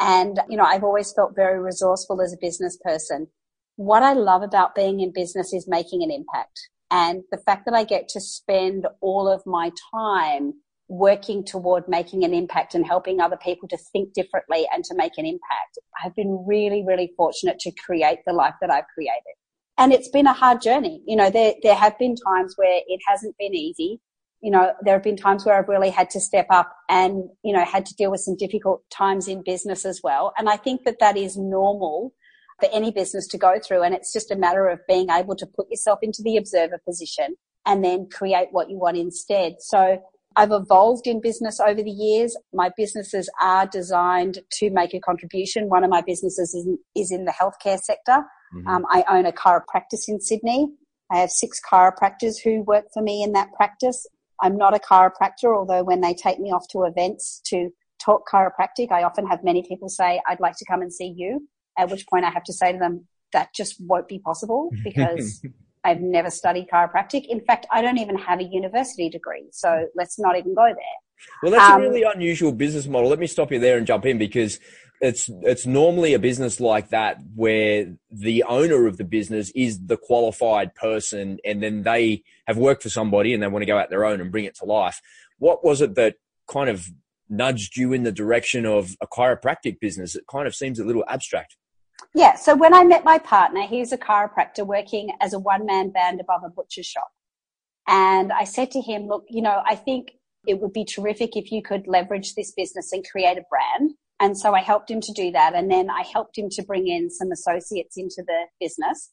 [0.00, 3.28] and you know I've always felt very resourceful as a business person.
[3.76, 6.58] What I love about being in business is making an impact.
[6.90, 10.54] And the fact that I get to spend all of my time
[10.88, 15.12] working toward making an impact and helping other people to think differently and to make
[15.18, 19.34] an impact, I've been really, really fortunate to create the life that I've created.
[19.76, 21.02] And it's been a hard journey.
[21.06, 24.00] You know, there, there have been times where it hasn't been easy.
[24.40, 27.52] You know, there have been times where I've really had to step up and, you
[27.52, 30.32] know, had to deal with some difficult times in business as well.
[30.38, 32.12] And I think that that is normal
[32.60, 33.82] for any business to go through.
[33.82, 37.36] And it's just a matter of being able to put yourself into the observer position
[37.66, 39.56] and then create what you want instead.
[39.60, 39.98] So
[40.36, 42.36] I've evolved in business over the years.
[42.52, 45.68] My businesses are designed to make a contribution.
[45.68, 48.24] One of my businesses is in, is in the healthcare sector.
[48.54, 48.68] Mm-hmm.
[48.68, 50.68] Um, I own a chiropractic in Sydney.
[51.10, 54.06] I have six chiropractors who work for me in that practice.
[54.42, 58.92] I'm not a chiropractor, although when they take me off to events to talk chiropractic,
[58.92, 62.06] I often have many people say, I'd like to come and see you at which
[62.06, 65.42] point I have to say to them, that just won't be possible because
[65.84, 67.24] I've never studied chiropractic.
[67.28, 69.46] In fact, I don't even have a university degree.
[69.52, 70.98] So let's not even go there.
[71.42, 73.08] Well, that's um, a really unusual business model.
[73.08, 74.60] Let me stop you there and jump in because
[75.00, 79.96] it's it's normally a business like that where the owner of the business is the
[79.96, 83.90] qualified person and then they have worked for somebody and they want to go out
[83.90, 85.00] their own and bring it to life.
[85.38, 86.16] What was it that
[86.48, 86.88] kind of
[87.28, 90.16] nudged you in the direction of a chiropractic business?
[90.16, 91.56] It kind of seems a little abstract.
[92.14, 92.36] Yeah.
[92.36, 96.20] So when I met my partner, he's a chiropractor working as a one man band
[96.20, 97.10] above a butcher shop.
[97.86, 100.12] And I said to him, look, you know, I think
[100.46, 103.92] it would be terrific if you could leverage this business and create a brand.
[104.20, 105.54] And so I helped him to do that.
[105.54, 109.10] And then I helped him to bring in some associates into the business.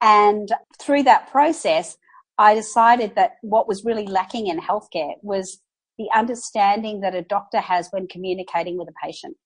[0.00, 1.96] And through that process,
[2.36, 5.60] I decided that what was really lacking in healthcare was
[5.98, 9.36] the understanding that a doctor has when communicating with a patient.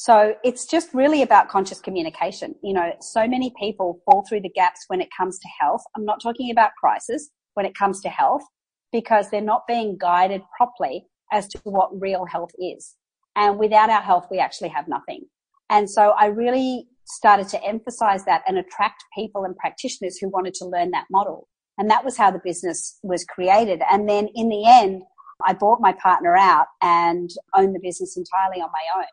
[0.00, 2.54] So it's just really about conscious communication.
[2.62, 5.82] You know, so many people fall through the gaps when it comes to health.
[5.96, 8.42] I'm not talking about crisis when it comes to health
[8.92, 12.94] because they're not being guided properly as to what real health is.
[13.34, 15.24] And without our health, we actually have nothing.
[15.68, 20.54] And so I really started to emphasize that and attract people and practitioners who wanted
[20.54, 21.48] to learn that model.
[21.76, 23.82] And that was how the business was created.
[23.90, 25.02] And then in the end,
[25.44, 29.06] I bought my partner out and owned the business entirely on my own.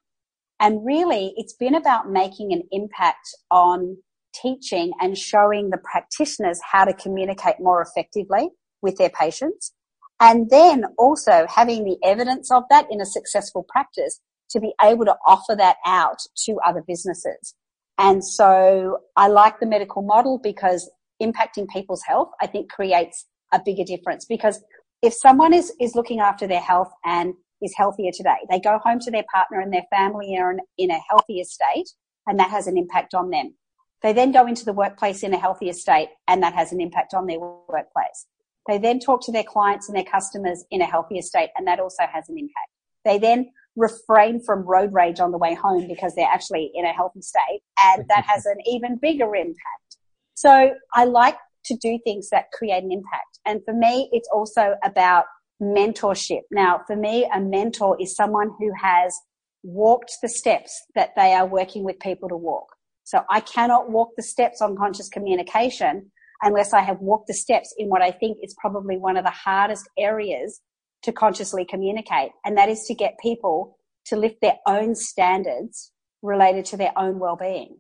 [0.60, 3.98] And really, it's been about making an impact on
[4.34, 8.50] teaching and showing the practitioners how to communicate more effectively
[8.82, 9.74] with their patients.
[10.20, 15.06] And then also having the evidence of that in a successful practice to be able
[15.06, 17.56] to offer that out to other businesses.
[17.98, 20.89] And so I like the medical model because
[21.22, 24.62] impacting people's health, I think creates a bigger difference because
[25.02, 28.38] if someone is, is looking after their health and is healthier today.
[28.50, 31.89] They go home to their partner and their family are in a healthier state
[32.28, 33.56] and that has an impact on them.
[34.02, 37.13] They then go into the workplace in a healthier state and that has an impact
[37.13, 38.28] on their workplace.
[38.68, 41.80] They then talk to their clients and their customers in a healthier state and that
[41.80, 42.70] also has an impact.
[43.04, 46.94] They then refrain from road rage on the way home because they're actually in a
[46.94, 49.98] healthy state and that has an even bigger impact.
[50.34, 53.39] So I like to do things that create an impact.
[53.46, 55.26] And for me, it's also about
[55.62, 56.41] mentorship.
[56.52, 59.18] Now, for me, a mentor is someone who has
[59.63, 62.68] walked the steps that they are working with people to walk.
[63.04, 67.74] So I cannot walk the steps on conscious communication unless I have walked the steps
[67.78, 70.62] in what I think is probably one of the hardest areas
[71.04, 72.32] to consciously communicate.
[72.44, 75.91] And that is to get people to lift their own standards
[76.22, 77.78] related to their own well-being.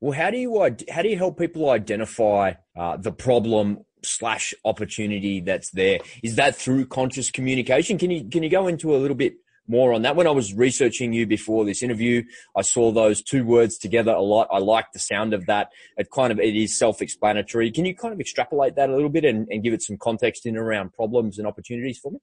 [0.00, 5.40] Well, how do you how do you help people identify uh, the problem slash opportunity
[5.40, 6.00] that's there?
[6.22, 7.98] Is that through conscious communication?
[7.98, 9.34] Can you can you go into a little bit
[9.68, 10.16] more on that?
[10.16, 12.22] When I was researching you before this interview,
[12.56, 14.48] I saw those two words together a lot.
[14.50, 15.68] I like the sound of that.
[15.96, 17.70] It kind of it is self-explanatory.
[17.70, 20.46] Can you kind of extrapolate that a little bit and, and give it some context
[20.46, 22.18] in around problems and opportunities for me?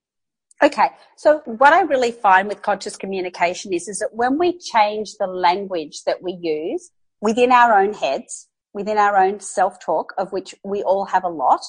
[0.62, 0.90] Okay.
[1.18, 5.28] So what I really find with conscious communication is, is that when we change the
[5.28, 6.90] language that we use
[7.22, 11.64] within our own heads, within our own self-talk, of which we all have a lot,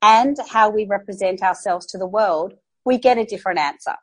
[0.00, 3.96] and how we represent ourselves to the world, we get a different answer.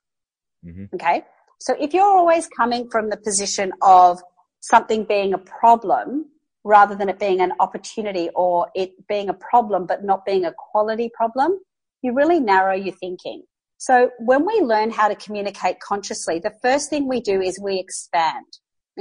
[0.66, 0.86] Mm-hmm.
[0.96, 1.24] Okay.
[1.60, 4.22] So if you're always coming from the position of
[4.60, 6.26] something being a problem
[6.66, 10.54] rather than it being an opportunity or it being a problem but not being a
[10.72, 11.60] quality problem,
[12.02, 13.44] you really narrow your thinking.
[13.78, 17.80] So when we learn how to communicate consciously, the first thing we do is we
[17.80, 18.46] expand.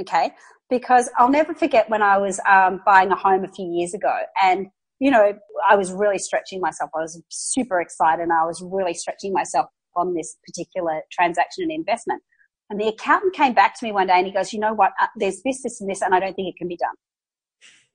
[0.01, 0.31] Okay.
[0.69, 4.15] Because I'll never forget when I was um, buying a home a few years ago
[4.41, 4.67] and
[5.01, 5.33] you know,
[5.67, 6.91] I was really stretching myself.
[6.95, 11.71] I was super excited and I was really stretching myself on this particular transaction and
[11.71, 12.21] investment.
[12.69, 14.91] And the accountant came back to me one day and he goes, you know what?
[15.01, 16.93] Uh, there's this, this and this, and I don't think it can be done.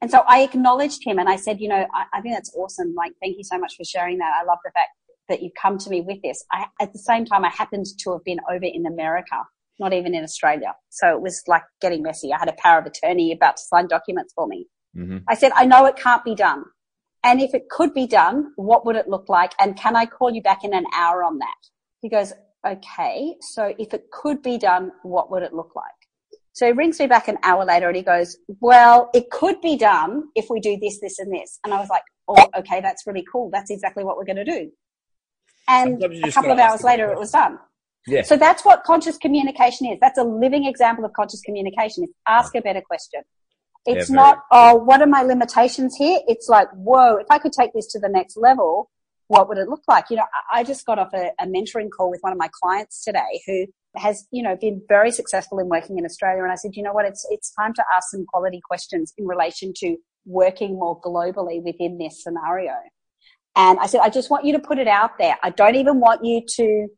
[0.02, 2.92] And so I acknowledged him and I said, you know, I, I think that's awesome.
[2.96, 4.32] Like, thank you so much for sharing that.
[4.40, 4.90] I love the fact
[5.28, 6.44] that you've come to me with this.
[6.52, 9.44] I, at the same time, I happened to have been over in America,
[9.78, 10.74] not even in Australia.
[10.90, 12.32] So it was like getting messy.
[12.32, 14.66] I had a power of attorney about to sign documents for me.
[14.96, 15.18] Mm-hmm.
[15.28, 16.64] I said, I know it can't be done.
[17.22, 19.52] And if it could be done, what would it look like?
[19.60, 21.56] And can I call you back in an hour on that?
[22.00, 22.32] He goes,
[22.66, 23.34] okay.
[23.40, 25.84] So if it could be done, what would it look like?
[26.52, 29.76] So he rings me back an hour later and he goes, well, it could be
[29.76, 31.58] done if we do this, this and this.
[31.64, 33.50] And I was like, oh, okay, that's really cool.
[33.52, 34.70] That's exactly what we're going to do.
[35.68, 37.58] And a couple of hours later, it was done.
[38.06, 38.22] Yeah.
[38.22, 39.98] So that's what conscious communication is.
[40.00, 42.04] That's a living example of conscious communication.
[42.04, 43.22] It's ask a better question.
[43.84, 46.20] It's yeah, not, oh, what are my limitations here?
[46.26, 48.90] It's like, whoa, if I could take this to the next level,
[49.28, 50.06] what would it look like?
[50.10, 53.04] You know, I just got off a, a mentoring call with one of my clients
[53.04, 53.66] today who
[53.96, 56.42] has, you know, been very successful in working in Australia.
[56.42, 57.06] And I said, you know what?
[57.06, 61.98] It's, it's time to ask some quality questions in relation to working more globally within
[61.98, 62.74] this scenario.
[63.56, 65.36] And I said, I just want you to put it out there.
[65.42, 66.88] I don't even want you to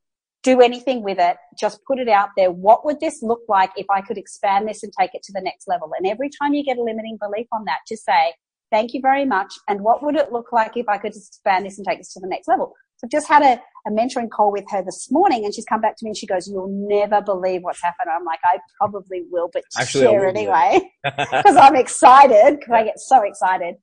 [0.43, 1.37] do anything with it.
[1.59, 2.51] Just put it out there.
[2.51, 5.41] What would this look like if I could expand this and take it to the
[5.41, 5.91] next level?
[5.97, 8.33] And every time you get a limiting belief on that, just say,
[8.71, 9.53] thank you very much.
[9.69, 12.21] And what would it look like if I could expand this and take this to
[12.21, 12.75] the next level?
[12.99, 15.81] So I've just had a, a mentoring call with her this morning and she's come
[15.81, 18.11] back to me and she goes, you'll never believe what's happened.
[18.11, 20.81] I'm like, I probably will, but Actually, share anyway.
[21.05, 23.77] Because I'm excited because I get so excited.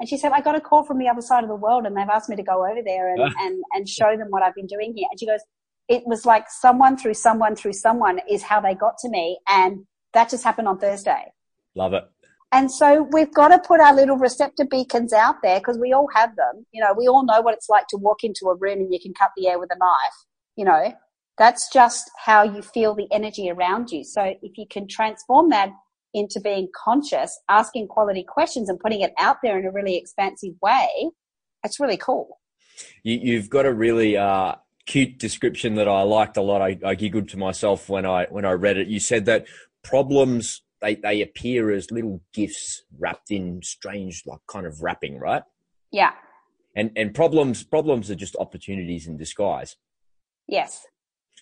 [0.00, 1.96] And she said, I got a call from the other side of the world and
[1.96, 4.66] they've asked me to go over there and, and, and show them what I've been
[4.66, 5.08] doing here.
[5.10, 5.40] And she goes,
[5.88, 9.38] it was like someone through someone through someone is how they got to me.
[9.48, 11.32] And that just happened on Thursday.
[11.74, 12.04] Love it.
[12.50, 16.08] And so we've got to put our little receptor beacons out there because we all
[16.14, 16.64] have them.
[16.72, 18.98] You know, we all know what it's like to walk into a room and you
[19.00, 20.24] can cut the air with a knife.
[20.56, 20.94] You know,
[21.36, 24.02] that's just how you feel the energy around you.
[24.02, 25.70] So if you can transform that
[26.14, 30.54] into being conscious, asking quality questions and putting it out there in a really expansive
[30.62, 31.10] way,
[31.62, 32.40] that's really cool.
[33.02, 34.54] You, have got to really uh,
[34.88, 36.62] cute description that I liked a lot.
[36.62, 38.88] I, I giggled to myself when I when I read it.
[38.88, 39.46] You said that
[39.84, 45.42] problems they, they appear as little gifts wrapped in strange like kind of wrapping, right?
[45.92, 46.12] Yeah.
[46.74, 49.76] And and problems problems are just opportunities in disguise.
[50.48, 50.86] Yes.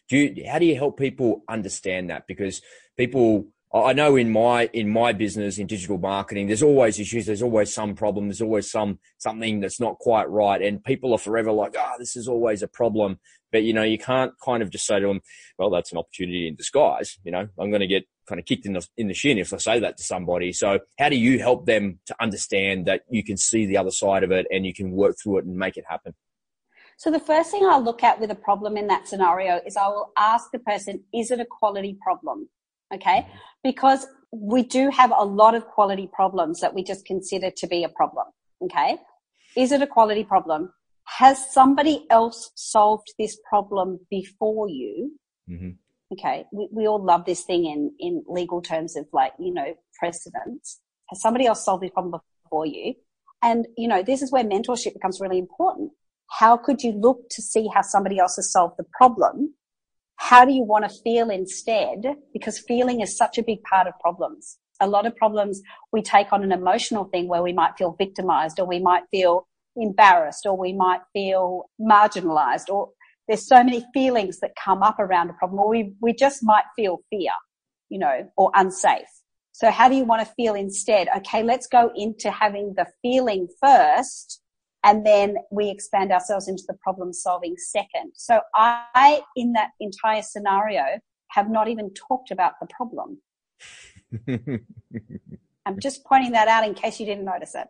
[0.08, 2.26] Do you, how do you help people understand that?
[2.26, 2.62] Because
[2.96, 3.46] people
[3.84, 7.26] I know in my in my business in digital marketing, there's always issues.
[7.26, 8.28] There's always some problem.
[8.28, 11.96] There's always some something that's not quite right, and people are forever like, "Ah, oh,
[11.98, 13.18] this is always a problem."
[13.50, 15.20] But you know, you can't kind of just say to them,
[15.58, 18.66] "Well, that's an opportunity in disguise." You know, I'm going to get kind of kicked
[18.66, 20.52] in the in the shin if I say that to somebody.
[20.52, 24.22] So, how do you help them to understand that you can see the other side
[24.22, 26.14] of it and you can work through it and make it happen?
[26.98, 29.88] So the first thing I'll look at with a problem in that scenario is I
[29.88, 32.48] will ask the person, is it a quality problem?
[32.94, 33.26] Okay.
[33.62, 37.84] Because we do have a lot of quality problems that we just consider to be
[37.84, 38.26] a problem.
[38.62, 38.98] Okay.
[39.56, 40.72] Is it a quality problem?
[41.04, 45.18] Has somebody else solved this problem before you?
[45.48, 45.70] Mm-hmm.
[46.12, 46.44] Okay.
[46.52, 50.80] We, we all love this thing in, in legal terms of like, you know, precedents.
[51.10, 52.94] Has somebody else solved this problem before you?
[53.42, 55.92] And, you know, this is where mentorship becomes really important.
[56.30, 59.54] How could you look to see how somebody else has solved the problem
[60.16, 62.04] how do you want to feel instead?
[62.32, 64.58] Because feeling is such a big part of problems.
[64.80, 65.62] A lot of problems
[65.92, 69.46] we take on an emotional thing where we might feel victimized or we might feel
[69.76, 72.90] embarrassed or we might feel marginalized or
[73.28, 76.64] there's so many feelings that come up around a problem or we, we just might
[76.76, 77.32] feel fear,
[77.88, 79.08] you know, or unsafe.
[79.52, 81.08] So how do you want to feel instead?
[81.16, 84.42] Okay, let's go into having the feeling first
[84.86, 88.12] and then we expand ourselves into the problem solving second.
[88.14, 90.84] So I, in that entire scenario,
[91.32, 93.18] have not even talked about the problem.
[95.66, 97.66] I'm just pointing that out in case you didn't notice it.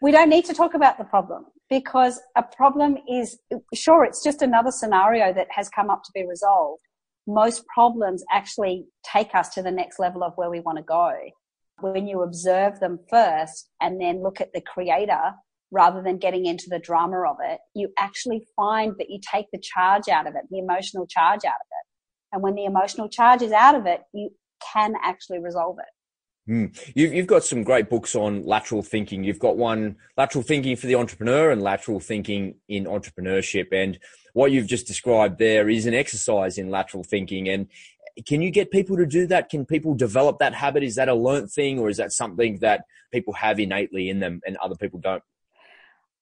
[0.00, 3.40] we don't need to talk about the problem because a problem is,
[3.74, 6.82] sure, it's just another scenario that has come up to be resolved.
[7.26, 11.12] Most problems actually take us to the next level of where we want to go.
[11.80, 15.32] When you observe them first and then look at the creator
[15.72, 19.58] rather than getting into the drama of it, you actually find that you take the
[19.58, 21.86] charge out of it, the emotional charge out of it.
[22.32, 24.30] And when the emotional charge is out of it, you
[24.72, 26.50] can actually resolve it.
[26.50, 26.92] Mm.
[26.94, 29.24] You've, you've got some great books on lateral thinking.
[29.24, 33.72] You've got one, Lateral Thinking for the Entrepreneur and Lateral Thinking in Entrepreneurship.
[33.72, 33.98] And
[34.32, 37.48] what you've just described there is an exercise in lateral thinking.
[37.48, 37.68] And
[38.26, 39.50] can you get people to do that?
[39.50, 40.82] Can people develop that habit?
[40.82, 44.40] Is that a learnt thing or is that something that people have innately in them
[44.44, 45.22] and other people don't?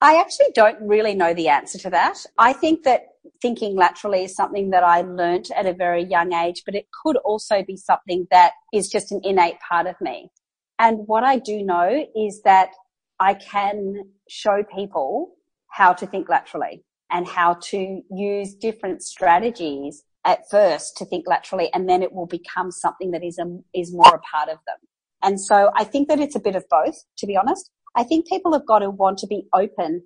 [0.01, 2.25] I actually don't really know the answer to that.
[2.39, 3.09] I think that
[3.43, 7.17] thinking laterally is something that I learnt at a very young age, but it could
[7.19, 10.31] also be something that is just an innate part of me.
[10.79, 12.71] And what I do know is that
[13.19, 15.33] I can show people
[15.69, 21.71] how to think laterally and how to use different strategies at first to think laterally
[21.75, 24.77] and then it will become something that is a, is more a part of them.
[25.23, 27.71] And so I think that it's a bit of both, to be honest.
[27.97, 30.03] I think people have got to want to be open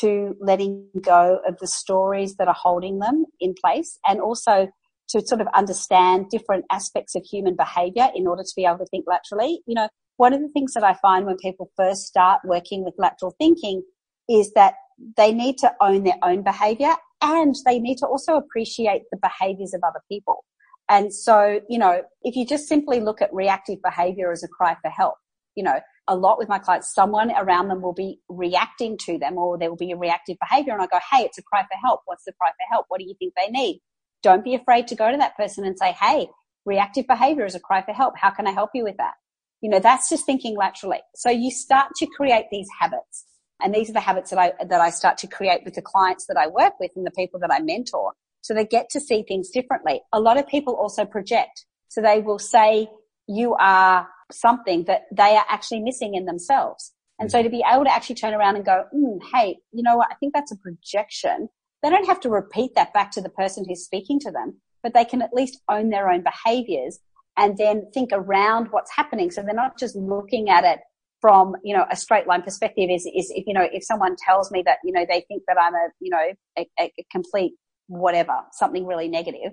[0.00, 4.68] to letting go of the stories that are holding them in place and also
[5.08, 8.86] to sort of understand different aspects of human behavior in order to be able to
[8.86, 9.60] think laterally.
[9.66, 12.94] You know, one of the things that I find when people first start working with
[12.98, 13.82] lateral thinking
[14.28, 14.74] is that
[15.16, 19.74] they need to own their own behavior and they need to also appreciate the behaviors
[19.74, 20.44] of other people.
[20.88, 24.76] And so, you know, if you just simply look at reactive behavior as a cry
[24.82, 25.14] for help,
[25.54, 29.36] you know, a lot with my clients, someone around them will be reacting to them
[29.36, 30.72] or there will be a reactive behavior.
[30.72, 32.00] And I go, Hey, it's a cry for help.
[32.04, 32.86] What's the cry for help?
[32.88, 33.80] What do you think they need?
[34.22, 36.28] Don't be afraid to go to that person and say, Hey,
[36.64, 38.14] reactive behavior is a cry for help.
[38.16, 39.14] How can I help you with that?
[39.60, 41.00] You know, that's just thinking laterally.
[41.14, 43.24] So you start to create these habits.
[43.62, 46.26] And these are the habits that I, that I start to create with the clients
[46.26, 48.12] that I work with and the people that I mentor.
[48.42, 50.02] So they get to see things differently.
[50.12, 51.64] A lot of people also project.
[51.88, 52.88] So they will say,
[53.26, 56.92] you are something that they are actually missing in themselves.
[57.18, 59.96] And so to be able to actually turn around and go, mm, hey, you know
[59.96, 60.08] what?
[60.10, 61.48] I think that's a projection.
[61.82, 64.92] They don't have to repeat that back to the person who's speaking to them, but
[64.92, 66.98] they can at least own their own behaviors
[67.36, 69.30] and then think around what's happening.
[69.30, 70.80] So they're not just looking at it
[71.20, 74.50] from, you know, a straight line perspective is, is if, you know, if someone tells
[74.50, 77.52] me that, you know, they think that I'm a, you know, a, a complete
[77.88, 79.52] whatever, something really negative,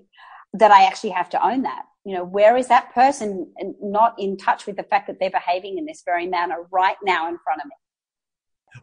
[0.54, 3.52] that I actually have to own that you know, where is that person
[3.82, 7.30] not in touch with the fact that they're behaving in this very manner right now
[7.30, 7.76] in front of me?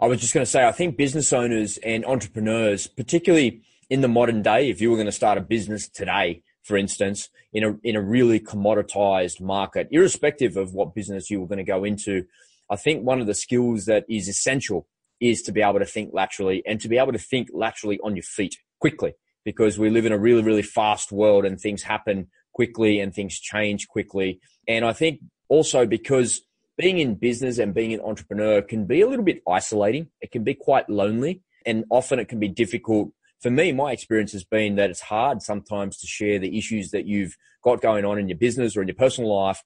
[0.01, 4.09] I was just going to say, I think business owners and entrepreneurs, particularly in the
[4.09, 7.77] modern day, if you were going to start a business today, for instance, in a,
[7.83, 12.25] in a really commoditized market, irrespective of what business you were going to go into,
[12.71, 14.87] I think one of the skills that is essential
[15.21, 18.17] is to be able to think laterally and to be able to think laterally on
[18.17, 19.15] your feet quickly
[19.45, 23.39] because we live in a really, really fast world and things happen quickly and things
[23.39, 24.41] change quickly.
[24.69, 26.43] And I think also because
[26.79, 30.09] being in business and being an entrepreneur can be a little bit isolating.
[30.21, 33.13] It can be quite lonely and often it can be difficult.
[33.43, 37.07] For me, my experience has been that it's hard sometimes to share the issues that
[37.07, 39.63] you've got going on in your business or in your personal life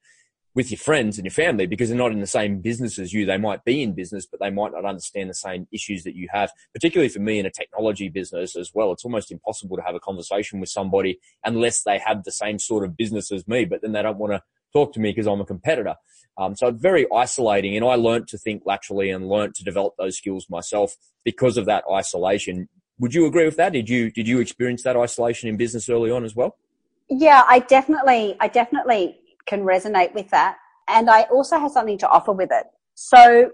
[0.54, 3.26] with your friends and your family because they're not in the same business as you.
[3.26, 6.28] They might be in business, but they might not understand the same issues that you
[6.32, 6.52] have.
[6.72, 10.00] Particularly for me in a technology business as well, it's almost impossible to have a
[10.00, 13.92] conversation with somebody unless they have the same sort of business as me, but then
[13.92, 14.42] they don't want to
[14.72, 15.96] talk to me because I'm a competitor.
[16.38, 19.94] Um, so it's very isolating and I learned to think laterally and learned to develop
[19.98, 22.68] those skills myself because of that isolation.
[22.98, 23.72] Would you agree with that?
[23.72, 26.56] Did you, did you experience that isolation in business early on as well?
[27.08, 30.56] Yeah, I definitely, I definitely can resonate with that.
[30.88, 32.66] And I also have something to offer with it.
[32.94, 33.50] So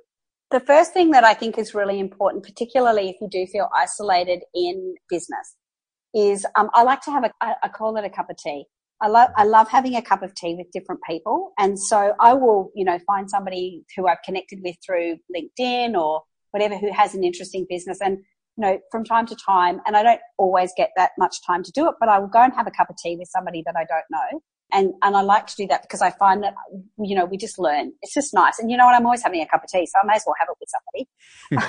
[0.51, 4.43] the first thing that I think is really important, particularly if you do feel isolated
[4.55, 5.57] in business,
[6.13, 8.65] is um, I like to have a, I call it a cup of tea.
[9.01, 11.53] I love, I love having a cup of tea with different people.
[11.59, 16.23] And so I will, you know, find somebody who I've connected with through LinkedIn or
[16.51, 18.01] whatever who has an interesting business.
[18.03, 18.19] And,
[18.57, 21.73] you know, from time to time, and I don't always get that much time to
[21.73, 23.77] do it, but I will go and have a cup of tea with somebody that
[23.77, 24.41] I don't know.
[24.73, 26.55] And, and I like to do that because I find that,
[26.99, 27.93] you know, we just learn.
[28.03, 28.59] It's just nice.
[28.59, 28.95] And you know what?
[28.95, 30.71] I'm always having a cup of tea, so I may as well have it with
[30.71, 31.09] somebody.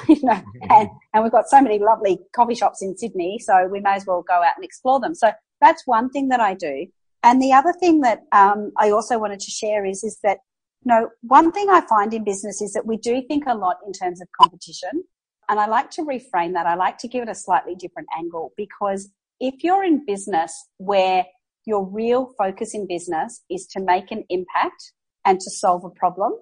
[0.21, 0.41] you know,
[0.75, 4.05] and, and we've got so many lovely coffee shops in Sydney, so we may as
[4.05, 5.15] well go out and explore them.
[5.15, 6.87] So that's one thing that I do.
[7.23, 10.39] And the other thing that um, I also wanted to share is is that
[10.83, 13.93] No, one thing I find in business is that we do think a lot in
[13.93, 15.03] terms of competition.
[15.47, 16.65] And I like to reframe that.
[16.65, 21.25] I like to give it a slightly different angle because if you're in business where
[21.65, 24.93] your real focus in business is to make an impact
[25.25, 26.33] and to solve a problem,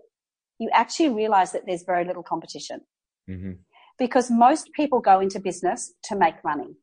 [0.59, 2.82] you actually realize that there's very little competition.
[3.30, 3.53] Mm-hmm.
[3.97, 6.78] Because most people go into business to make money.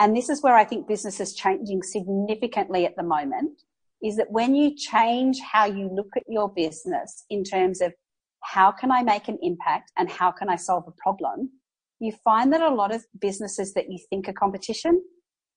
[0.00, 3.60] And this is where I think business is changing significantly at the moment
[4.02, 7.92] is that when you change how you look at your business in terms of
[8.44, 11.50] how can I make an impact and how can I solve a problem,
[11.98, 15.02] you find that a lot of businesses that you think are competition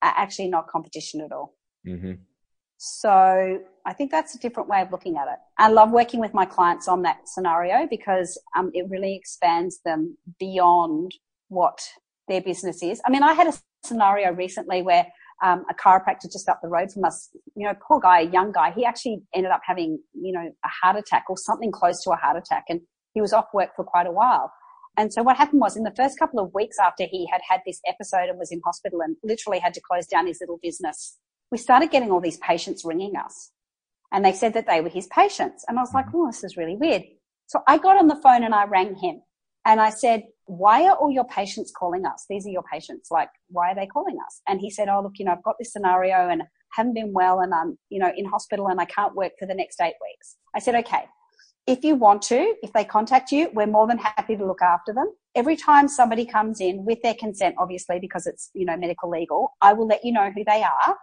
[0.01, 1.53] are actually not competition at all.
[1.87, 2.13] Mm-hmm.
[2.77, 5.37] So I think that's a different way of looking at it.
[5.57, 10.17] I love working with my clients on that scenario because um, it really expands them
[10.39, 11.13] beyond
[11.49, 11.79] what
[12.27, 13.01] their business is.
[13.05, 13.53] I mean, I had a
[13.83, 15.05] scenario recently where
[15.43, 18.71] um, a chiropractor just up the road from us, you know, poor guy, young guy,
[18.71, 22.15] he actually ended up having, you know, a heart attack or something close to a
[22.15, 22.65] heart attack.
[22.69, 22.81] And
[23.13, 24.51] he was off work for quite a while.
[24.97, 27.61] And so what happened was in the first couple of weeks after he had had
[27.65, 31.17] this episode and was in hospital and literally had to close down his little business,
[31.51, 33.51] we started getting all these patients ringing us
[34.11, 35.65] and they said that they were his patients.
[35.67, 36.17] And I was like, mm-hmm.
[36.17, 37.03] oh, this is really weird.
[37.47, 39.21] So I got on the phone and I rang him
[39.65, 42.25] and I said, why are all your patients calling us?
[42.29, 43.09] These are your patients.
[43.11, 44.41] Like, why are they calling us?
[44.47, 46.43] And he said, oh, look, you know, I've got this scenario and
[46.73, 49.53] haven't been well and I'm, you know, in hospital and I can't work for the
[49.53, 50.37] next eight weeks.
[50.55, 51.05] I said, okay,
[51.67, 54.93] if you want to, if they contact you, we're more than happy to look after
[54.93, 55.13] them.
[55.35, 59.53] Every time somebody comes in with their consent, obviously, because it's, you know, medical legal,
[59.61, 60.97] I will let you know who they are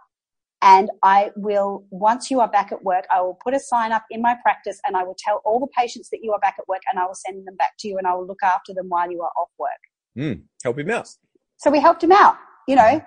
[0.61, 4.03] and I will, once you are back at work, I will put a sign up
[4.11, 6.67] in my practice and I will tell all the patients that you are back at
[6.67, 8.89] work and I will send them back to you and I will look after them
[8.89, 9.69] while you are off work.
[10.17, 11.07] Mm, help him out.
[11.57, 12.35] So we helped him out.
[12.67, 13.01] You know,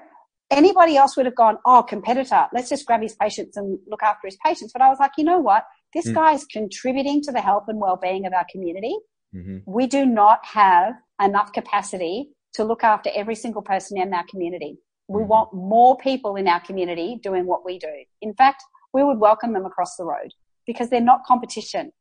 [0.51, 4.27] anybody else would have gone, oh, competitor, let's just grab his patients and look after
[4.27, 4.73] his patients.
[4.73, 5.65] But I was like, you know what?
[5.93, 6.15] This mm.
[6.15, 8.97] guy is contributing to the health and well-being of our community.
[9.35, 9.59] Mm-hmm.
[9.67, 14.79] We do not have enough capacity to look after every single person in our community.
[15.09, 15.29] We mm-hmm.
[15.29, 17.93] want more people in our community doing what we do.
[18.21, 20.33] In fact, we would welcome them across the road
[20.67, 21.93] because they're not competition.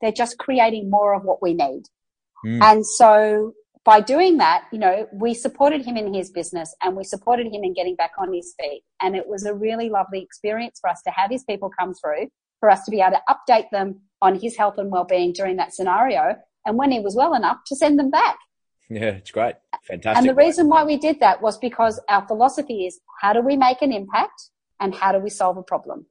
[0.00, 1.84] They're just creating more of what we need.
[2.44, 2.62] Mm.
[2.62, 3.52] And so
[3.84, 7.64] by doing that, you know, we supported him in his business and we supported him
[7.64, 8.82] in getting back on his feet.
[9.00, 12.28] And it was a really lovely experience for us to have his people come through,
[12.60, 15.74] for us to be able to update them on his health and well-being during that
[15.74, 16.36] scenario.
[16.66, 18.36] And when he was well enough to send them back.
[18.90, 19.54] Yeah, it's great.
[19.88, 20.18] Fantastic.
[20.18, 23.56] And the reason why we did that was because our philosophy is how do we
[23.56, 26.06] make an impact and how do we solve a problem?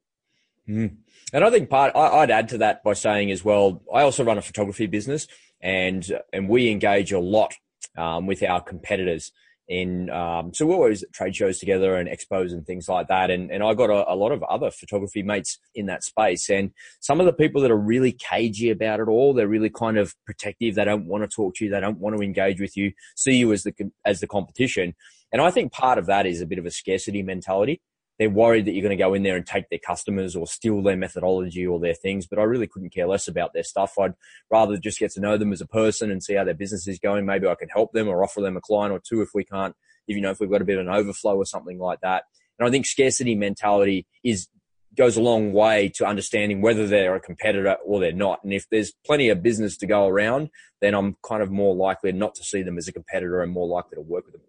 [0.68, 0.96] Mm.
[1.32, 4.24] And I think part, I, would add to that by saying as well, I also
[4.24, 5.28] run a photography business
[5.60, 7.54] and, and we engage a lot
[7.96, 9.30] um, with our competitors
[9.68, 13.30] in um, so we're always at trade shows together and expos and things like that.
[13.30, 16.48] And, and i got a, a, lot of other photography mates in that space.
[16.48, 19.98] And some of the people that are really cagey about it all they're really kind
[19.98, 20.74] of protective.
[20.74, 21.70] They don't want to talk to you.
[21.70, 24.94] They don't want to engage with you see you as the as the competition.
[25.32, 27.82] And i think part of that is a bit of a scarcity mentality
[28.18, 30.82] they're worried that you're going to go in there and take their customers or steal
[30.82, 32.26] their methodology or their things.
[32.26, 33.98] But I really couldn't care less about their stuff.
[33.98, 34.14] I'd
[34.50, 36.98] rather just get to know them as a person and see how their business is
[36.98, 37.26] going.
[37.26, 39.74] Maybe I can help them or offer them a client or two if we can't,
[40.08, 42.24] if you know, if we've got a bit of an overflow or something like that.
[42.58, 44.48] And I think scarcity mentality is
[44.96, 48.42] goes a long way to understanding whether they're a competitor or they're not.
[48.42, 50.48] And if there's plenty of business to go around,
[50.80, 53.68] then I'm kind of more likely not to see them as a competitor and more
[53.68, 54.42] likely to work with them.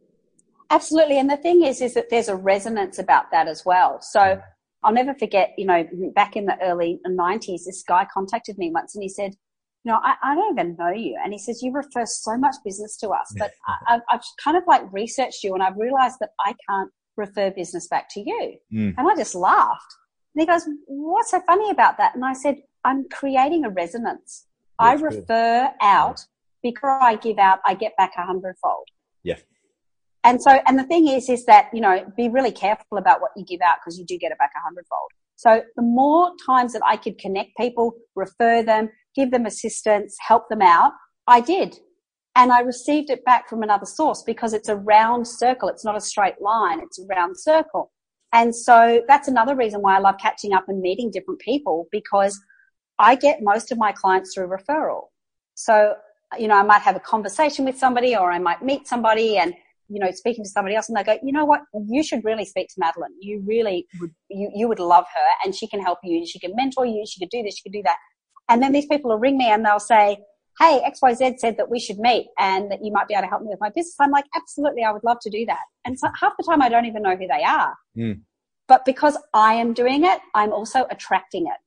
[0.69, 1.17] Absolutely.
[1.17, 4.01] And the thing is, is that there's a resonance about that as well.
[4.01, 4.39] So
[4.83, 8.95] I'll never forget, you know, back in the early 90s, this guy contacted me once
[8.95, 9.33] and he said,
[9.83, 11.17] you know, I, I don't even know you.
[11.23, 13.51] And he says, you refer so much business to us, but
[13.87, 17.87] I, have kind of like researched you and I've realized that I can't refer business
[17.87, 18.55] back to you.
[18.71, 18.93] Mm.
[18.97, 19.95] And I just laughed.
[20.35, 22.13] And he goes, what's so funny about that?
[22.13, 24.45] And I said, I'm creating a resonance.
[24.79, 25.71] That's I refer good.
[25.81, 26.25] out
[26.61, 28.87] because I give out, I get back a hundredfold.
[29.23, 29.37] Yeah
[30.29, 33.31] and so, and the thing is, is that, you know, be really careful about what
[33.35, 35.09] you give out because you do get it back a hundredfold.
[35.37, 40.47] So the more times that I could connect people, refer them, give them assistance, help
[40.47, 40.91] them out,
[41.25, 41.79] I did.
[42.35, 45.67] And I received it back from another source because it's a round circle.
[45.67, 46.79] It's not a straight line.
[46.79, 47.91] It's a round circle.
[48.31, 52.39] And so that's another reason why I love catching up and meeting different people because
[52.99, 55.05] I get most of my clients through referral.
[55.55, 55.95] So,
[56.37, 59.55] you know, I might have a conversation with somebody or I might meet somebody and
[59.89, 62.45] you know, speaking to somebody else and they go, you know what, you should really
[62.45, 63.15] speak to Madelaine.
[63.19, 66.25] You really would, you, you would love her and she can help you.
[66.25, 67.05] She can mentor you.
[67.07, 67.57] She could do this.
[67.57, 67.97] She could do that.
[68.47, 70.19] And then these people will ring me and they'll say,
[70.59, 73.41] Hey, XYZ said that we should meet and that you might be able to help
[73.41, 73.95] me with my business.
[73.99, 74.83] I'm like, absolutely.
[74.83, 75.61] I would love to do that.
[75.85, 77.73] And so half the time I don't even know who they are.
[77.97, 78.21] Mm.
[78.67, 81.57] But because I am doing it, I'm also attracting it.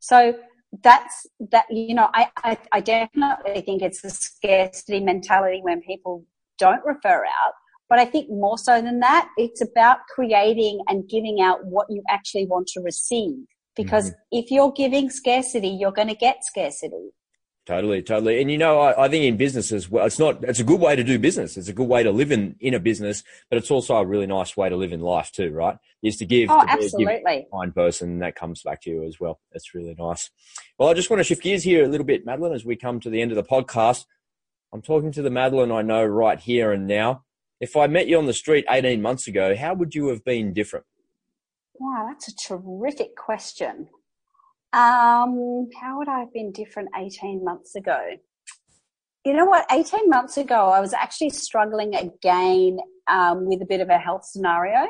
[0.00, 0.34] So
[0.82, 6.24] that's that you know I, I, I definitely think it's a scarcity mentality when people
[6.58, 7.54] don't refer out
[7.88, 12.02] but i think more so than that it's about creating and giving out what you
[12.08, 13.36] actually want to receive
[13.76, 14.38] because mm-hmm.
[14.38, 17.10] if you're giving scarcity you're going to get scarcity
[17.64, 18.40] Totally, totally.
[18.40, 20.80] And you know, I, I, think in business as well, it's not, it's a good
[20.80, 21.56] way to do business.
[21.56, 24.26] It's a good way to live in, in a business, but it's also a really
[24.26, 25.76] nice way to live in life too, right?
[26.02, 27.46] Is to give, oh, to absolutely.
[27.52, 29.38] kind person that comes back to you as well.
[29.52, 30.28] That's really nice.
[30.76, 32.98] Well, I just want to shift gears here a little bit, Madelaine, as we come
[32.98, 34.06] to the end of the podcast.
[34.72, 37.24] I'm talking to the Madelaine I know right here and now.
[37.60, 40.52] If I met you on the street 18 months ago, how would you have been
[40.52, 40.86] different?
[41.74, 43.88] Wow, that's a terrific question.
[44.72, 47.98] Um, how would I have been different 18 months ago?
[49.24, 49.66] You know what?
[49.70, 54.24] 18 months ago, I was actually struggling again um, with a bit of a health
[54.24, 54.86] scenario.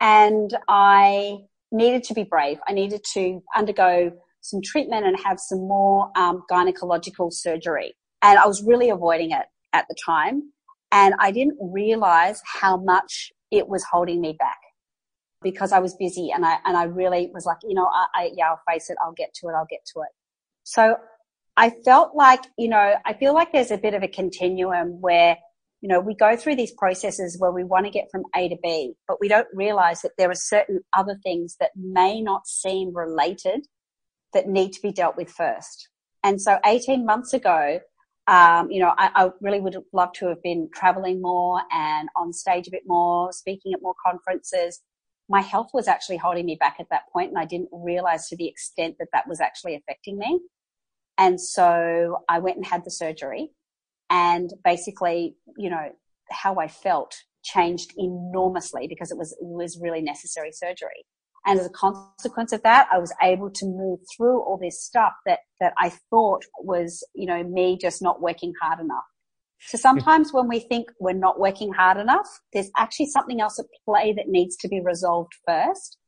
[0.00, 1.38] And I
[1.70, 2.58] needed to be brave.
[2.68, 7.94] I needed to undergo some treatment and have some more um, gynecological surgery.
[8.24, 10.50] And I was really avoiding it at the time.
[10.90, 14.58] And I didn't realize how much it was holding me back
[15.42, 18.30] because I was busy and I, and I really was like, you know, I, I,
[18.34, 18.96] yeah, I'll face it.
[19.04, 19.52] I'll get to it.
[19.52, 20.08] I'll get to it.
[20.62, 20.96] So
[21.56, 25.36] I felt like, you know, I feel like there's a bit of a continuum where,
[25.82, 28.56] you know, we go through these processes where we want to get from A to
[28.62, 32.96] B, but we don't realize that there are certain other things that may not seem
[32.96, 33.66] related
[34.32, 35.90] that need to be dealt with first.
[36.22, 37.80] And so 18 months ago,
[38.26, 42.32] um, you know, I, I, really would love to have been traveling more and on
[42.32, 44.80] stage a bit more, speaking at more conferences,
[45.28, 48.36] my health was actually holding me back at that point and I didn't realize to
[48.36, 50.40] the extent that that was actually affecting me.
[51.18, 53.50] And so I went and had the surgery
[54.10, 55.90] and basically, you know,
[56.30, 61.04] how I felt changed enormously because it was, it was really necessary surgery.
[61.46, 65.12] And as a consequence of that, I was able to move through all this stuff
[65.26, 69.04] that, that I thought was, you know, me just not working hard enough.
[69.66, 73.66] So sometimes when we think we're not working hard enough, there's actually something else at
[73.84, 75.98] play that needs to be resolved first.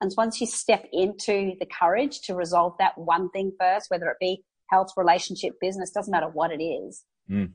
[0.00, 4.16] And once you step into the courage to resolve that one thing first, whether it
[4.20, 7.50] be health, relationship, business, doesn't matter what it is, mm.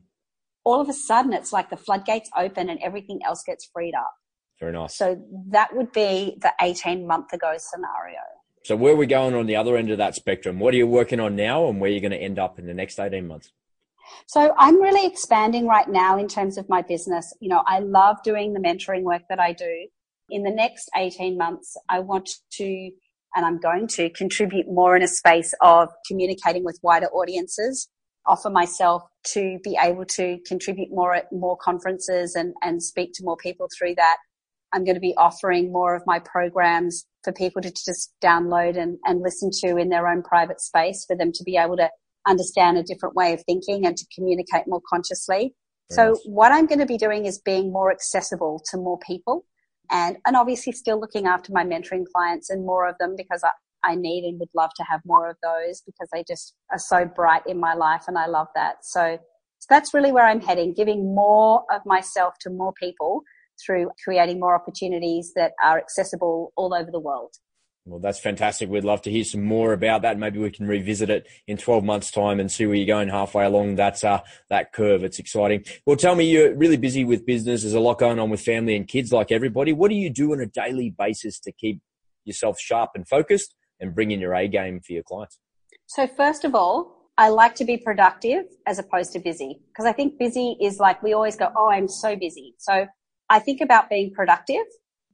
[0.64, 4.14] all of a sudden it's like the floodgates open and everything else gets freed up.
[4.60, 4.96] Very nice.
[4.96, 8.20] So that would be the 18 month ago scenario.
[8.64, 10.60] So where are we going on the other end of that spectrum?
[10.60, 12.66] What are you working on now and where are you going to end up in
[12.66, 13.52] the next 18 months?
[14.28, 17.34] So I'm really expanding right now in terms of my business.
[17.40, 19.88] You know, I love doing the mentoring work that I do.
[20.30, 22.92] In the next 18 months, I want to,
[23.36, 27.88] and I'm going to contribute more in a space of communicating with wider audiences,
[28.28, 29.04] offer myself
[29.34, 33.68] to be able to contribute more at more conferences and, and speak to more people
[33.78, 34.18] through that.
[34.74, 38.98] I'm going to be offering more of my programs for people to just download and,
[39.06, 41.90] and listen to in their own private space for them to be able to
[42.28, 45.56] understand a different way of thinking and to communicate more consciously.
[45.90, 46.22] Very so nice.
[46.26, 49.46] what I'm going to be doing is being more accessible to more people
[49.92, 53.52] and, and obviously still looking after my mentoring clients and more of them because I,
[53.84, 57.06] I need and would love to have more of those because they just are so
[57.06, 58.86] bright in my life and I love that.
[58.86, 59.18] So,
[59.60, 63.24] so that's really where I'm heading, giving more of myself to more people
[63.64, 67.36] through creating more opportunities that are accessible all over the world.
[67.86, 68.70] Well, that's fantastic.
[68.70, 70.20] We'd love to hear some more about that.
[70.20, 73.46] Maybe we can revisit it in 12 months time and see where you're going halfway
[73.46, 75.04] along that, uh, that curve.
[75.04, 75.64] It's exciting.
[75.86, 77.64] Well, tell me you're really busy with business.
[77.64, 79.74] There's a lot going on with family and kids like everybody.
[79.74, 81.82] What do you do on a daily basis to keep
[82.26, 85.40] yourself sharp and focused and bring in your A game for your clients?
[85.88, 89.94] So first of all, I like to be productive as opposed to busy because I
[89.94, 92.54] think busy is like we always go, Oh, I'm so busy.
[92.60, 92.86] So
[93.30, 94.66] I think about being productive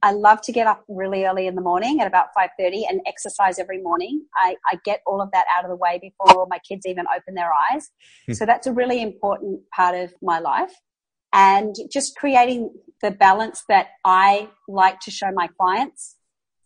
[0.02, 3.58] I love to get up really early in the morning at about 5.30 and exercise
[3.58, 4.24] every morning.
[4.36, 7.34] I, I get all of that out of the way before my kids even open
[7.34, 7.90] their eyes.
[8.26, 8.34] Hmm.
[8.34, 10.72] so that's a really important part of my life.
[11.32, 16.16] And just creating the balance that I like to show my clients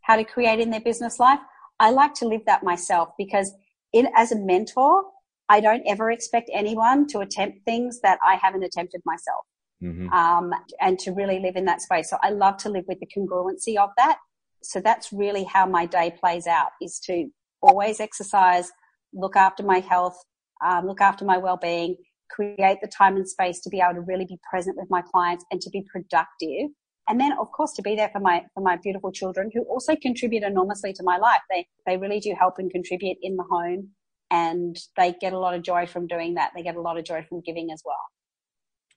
[0.02, 1.40] how to create in their business life.
[1.78, 3.52] I like to live that myself because
[3.92, 5.04] in, as a mentor,
[5.48, 9.44] I don't ever expect anyone to attempt things that I haven't attempted myself
[9.82, 10.08] mm-hmm.
[10.12, 12.10] um, and to really live in that space.
[12.10, 14.18] So I love to live with the congruency of that.
[14.62, 17.28] So that's really how my day plays out is to
[17.62, 18.70] always exercise,
[19.12, 20.16] look after my health,
[20.64, 21.96] um, look after my well-being,
[22.30, 25.44] create the time and space to be able to really be present with my clients
[25.50, 26.70] and to be productive.
[27.08, 29.96] And then, of course, to be there for my for my beautiful children who also
[29.96, 31.40] contribute enormously to my life.
[31.50, 33.88] They they really do help and contribute in the home,
[34.30, 36.52] and they get a lot of joy from doing that.
[36.54, 37.96] They get a lot of joy from giving as well.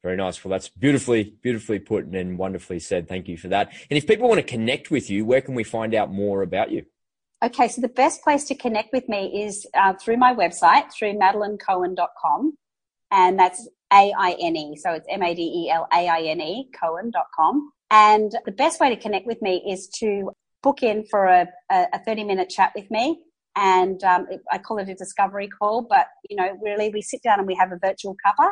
[0.03, 0.43] Very nice.
[0.43, 3.07] Well, that's beautifully, beautifully put and wonderfully said.
[3.07, 3.71] Thank you for that.
[3.89, 6.71] And if people want to connect with you, where can we find out more about
[6.71, 6.85] you?
[7.41, 11.13] Okay, so the best place to connect with me is uh, through my website, through
[11.13, 12.57] madelainecohen.com.
[13.11, 14.77] And that's A-I-N-E.
[14.77, 17.71] So it's M-A-D-E-L-A-I-N-E, cohen.com.
[17.89, 20.31] And the best way to connect with me is to
[20.61, 23.21] book in for a, a 30 minute chat with me.
[23.55, 27.39] And um, I call it a discovery call, but you know, really we sit down
[27.39, 28.51] and we have a virtual cuppa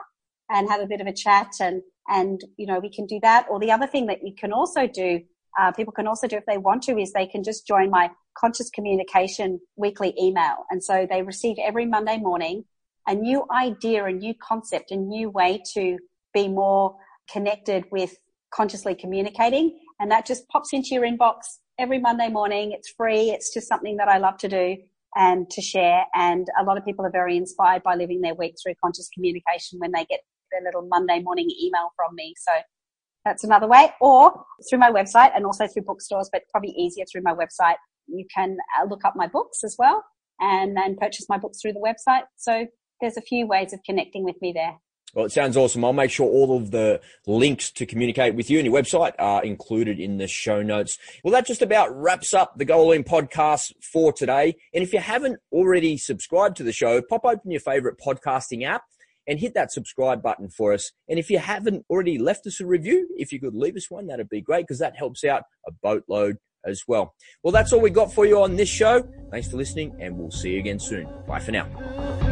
[0.52, 3.48] and have a bit of a chat and, and, you know, we can do that.
[3.50, 5.22] Or the other thing that you can also do
[5.60, 8.10] uh, people can also do if they want to is they can just join my
[8.38, 10.66] conscious communication weekly email.
[10.70, 12.66] And so they receive every Monday morning
[13.08, 15.98] a new idea, a new concept, a new way to
[16.34, 16.96] be more
[17.30, 18.16] connected with
[18.54, 19.78] consciously communicating.
[20.00, 22.72] And that just pops into your inbox every Monday morning.
[22.72, 23.32] It's free.
[23.32, 24.78] It's just something that I love to do
[25.16, 26.06] and to share.
[26.16, 29.80] And a lot of people are very inspired by living their week through conscious communication
[29.80, 30.22] when they get
[30.52, 32.34] their little Monday morning email from me.
[32.38, 32.52] So
[33.26, 33.94] that's another way.
[34.02, 37.76] Or through my website and also through bookstores, but probably easier through my website.
[38.08, 40.04] You can uh, look up my books as well
[40.40, 42.24] and then purchase my books through the website.
[42.38, 42.66] So
[43.00, 44.78] there's a few ways of connecting with me there.
[45.14, 45.84] Well, it sounds awesome.
[45.84, 49.44] I'll make sure all of the links to communicate with you and your website are
[49.44, 50.98] included in the show notes.
[51.22, 54.56] Well, that just about wraps up the Go All In podcast for today.
[54.74, 58.84] And if you haven't already subscribed to the show, pop open your favorite podcasting app
[59.28, 60.92] and hit that subscribe button for us.
[61.10, 64.08] And if you haven't already left us a review, if you could leave us one,
[64.08, 67.16] that'd be great because that helps out a boatload as well.
[67.44, 69.08] Well, that's all we got for you on this show.
[69.32, 71.08] Thanks for listening and we'll see you again soon.
[71.28, 72.31] Bye for now.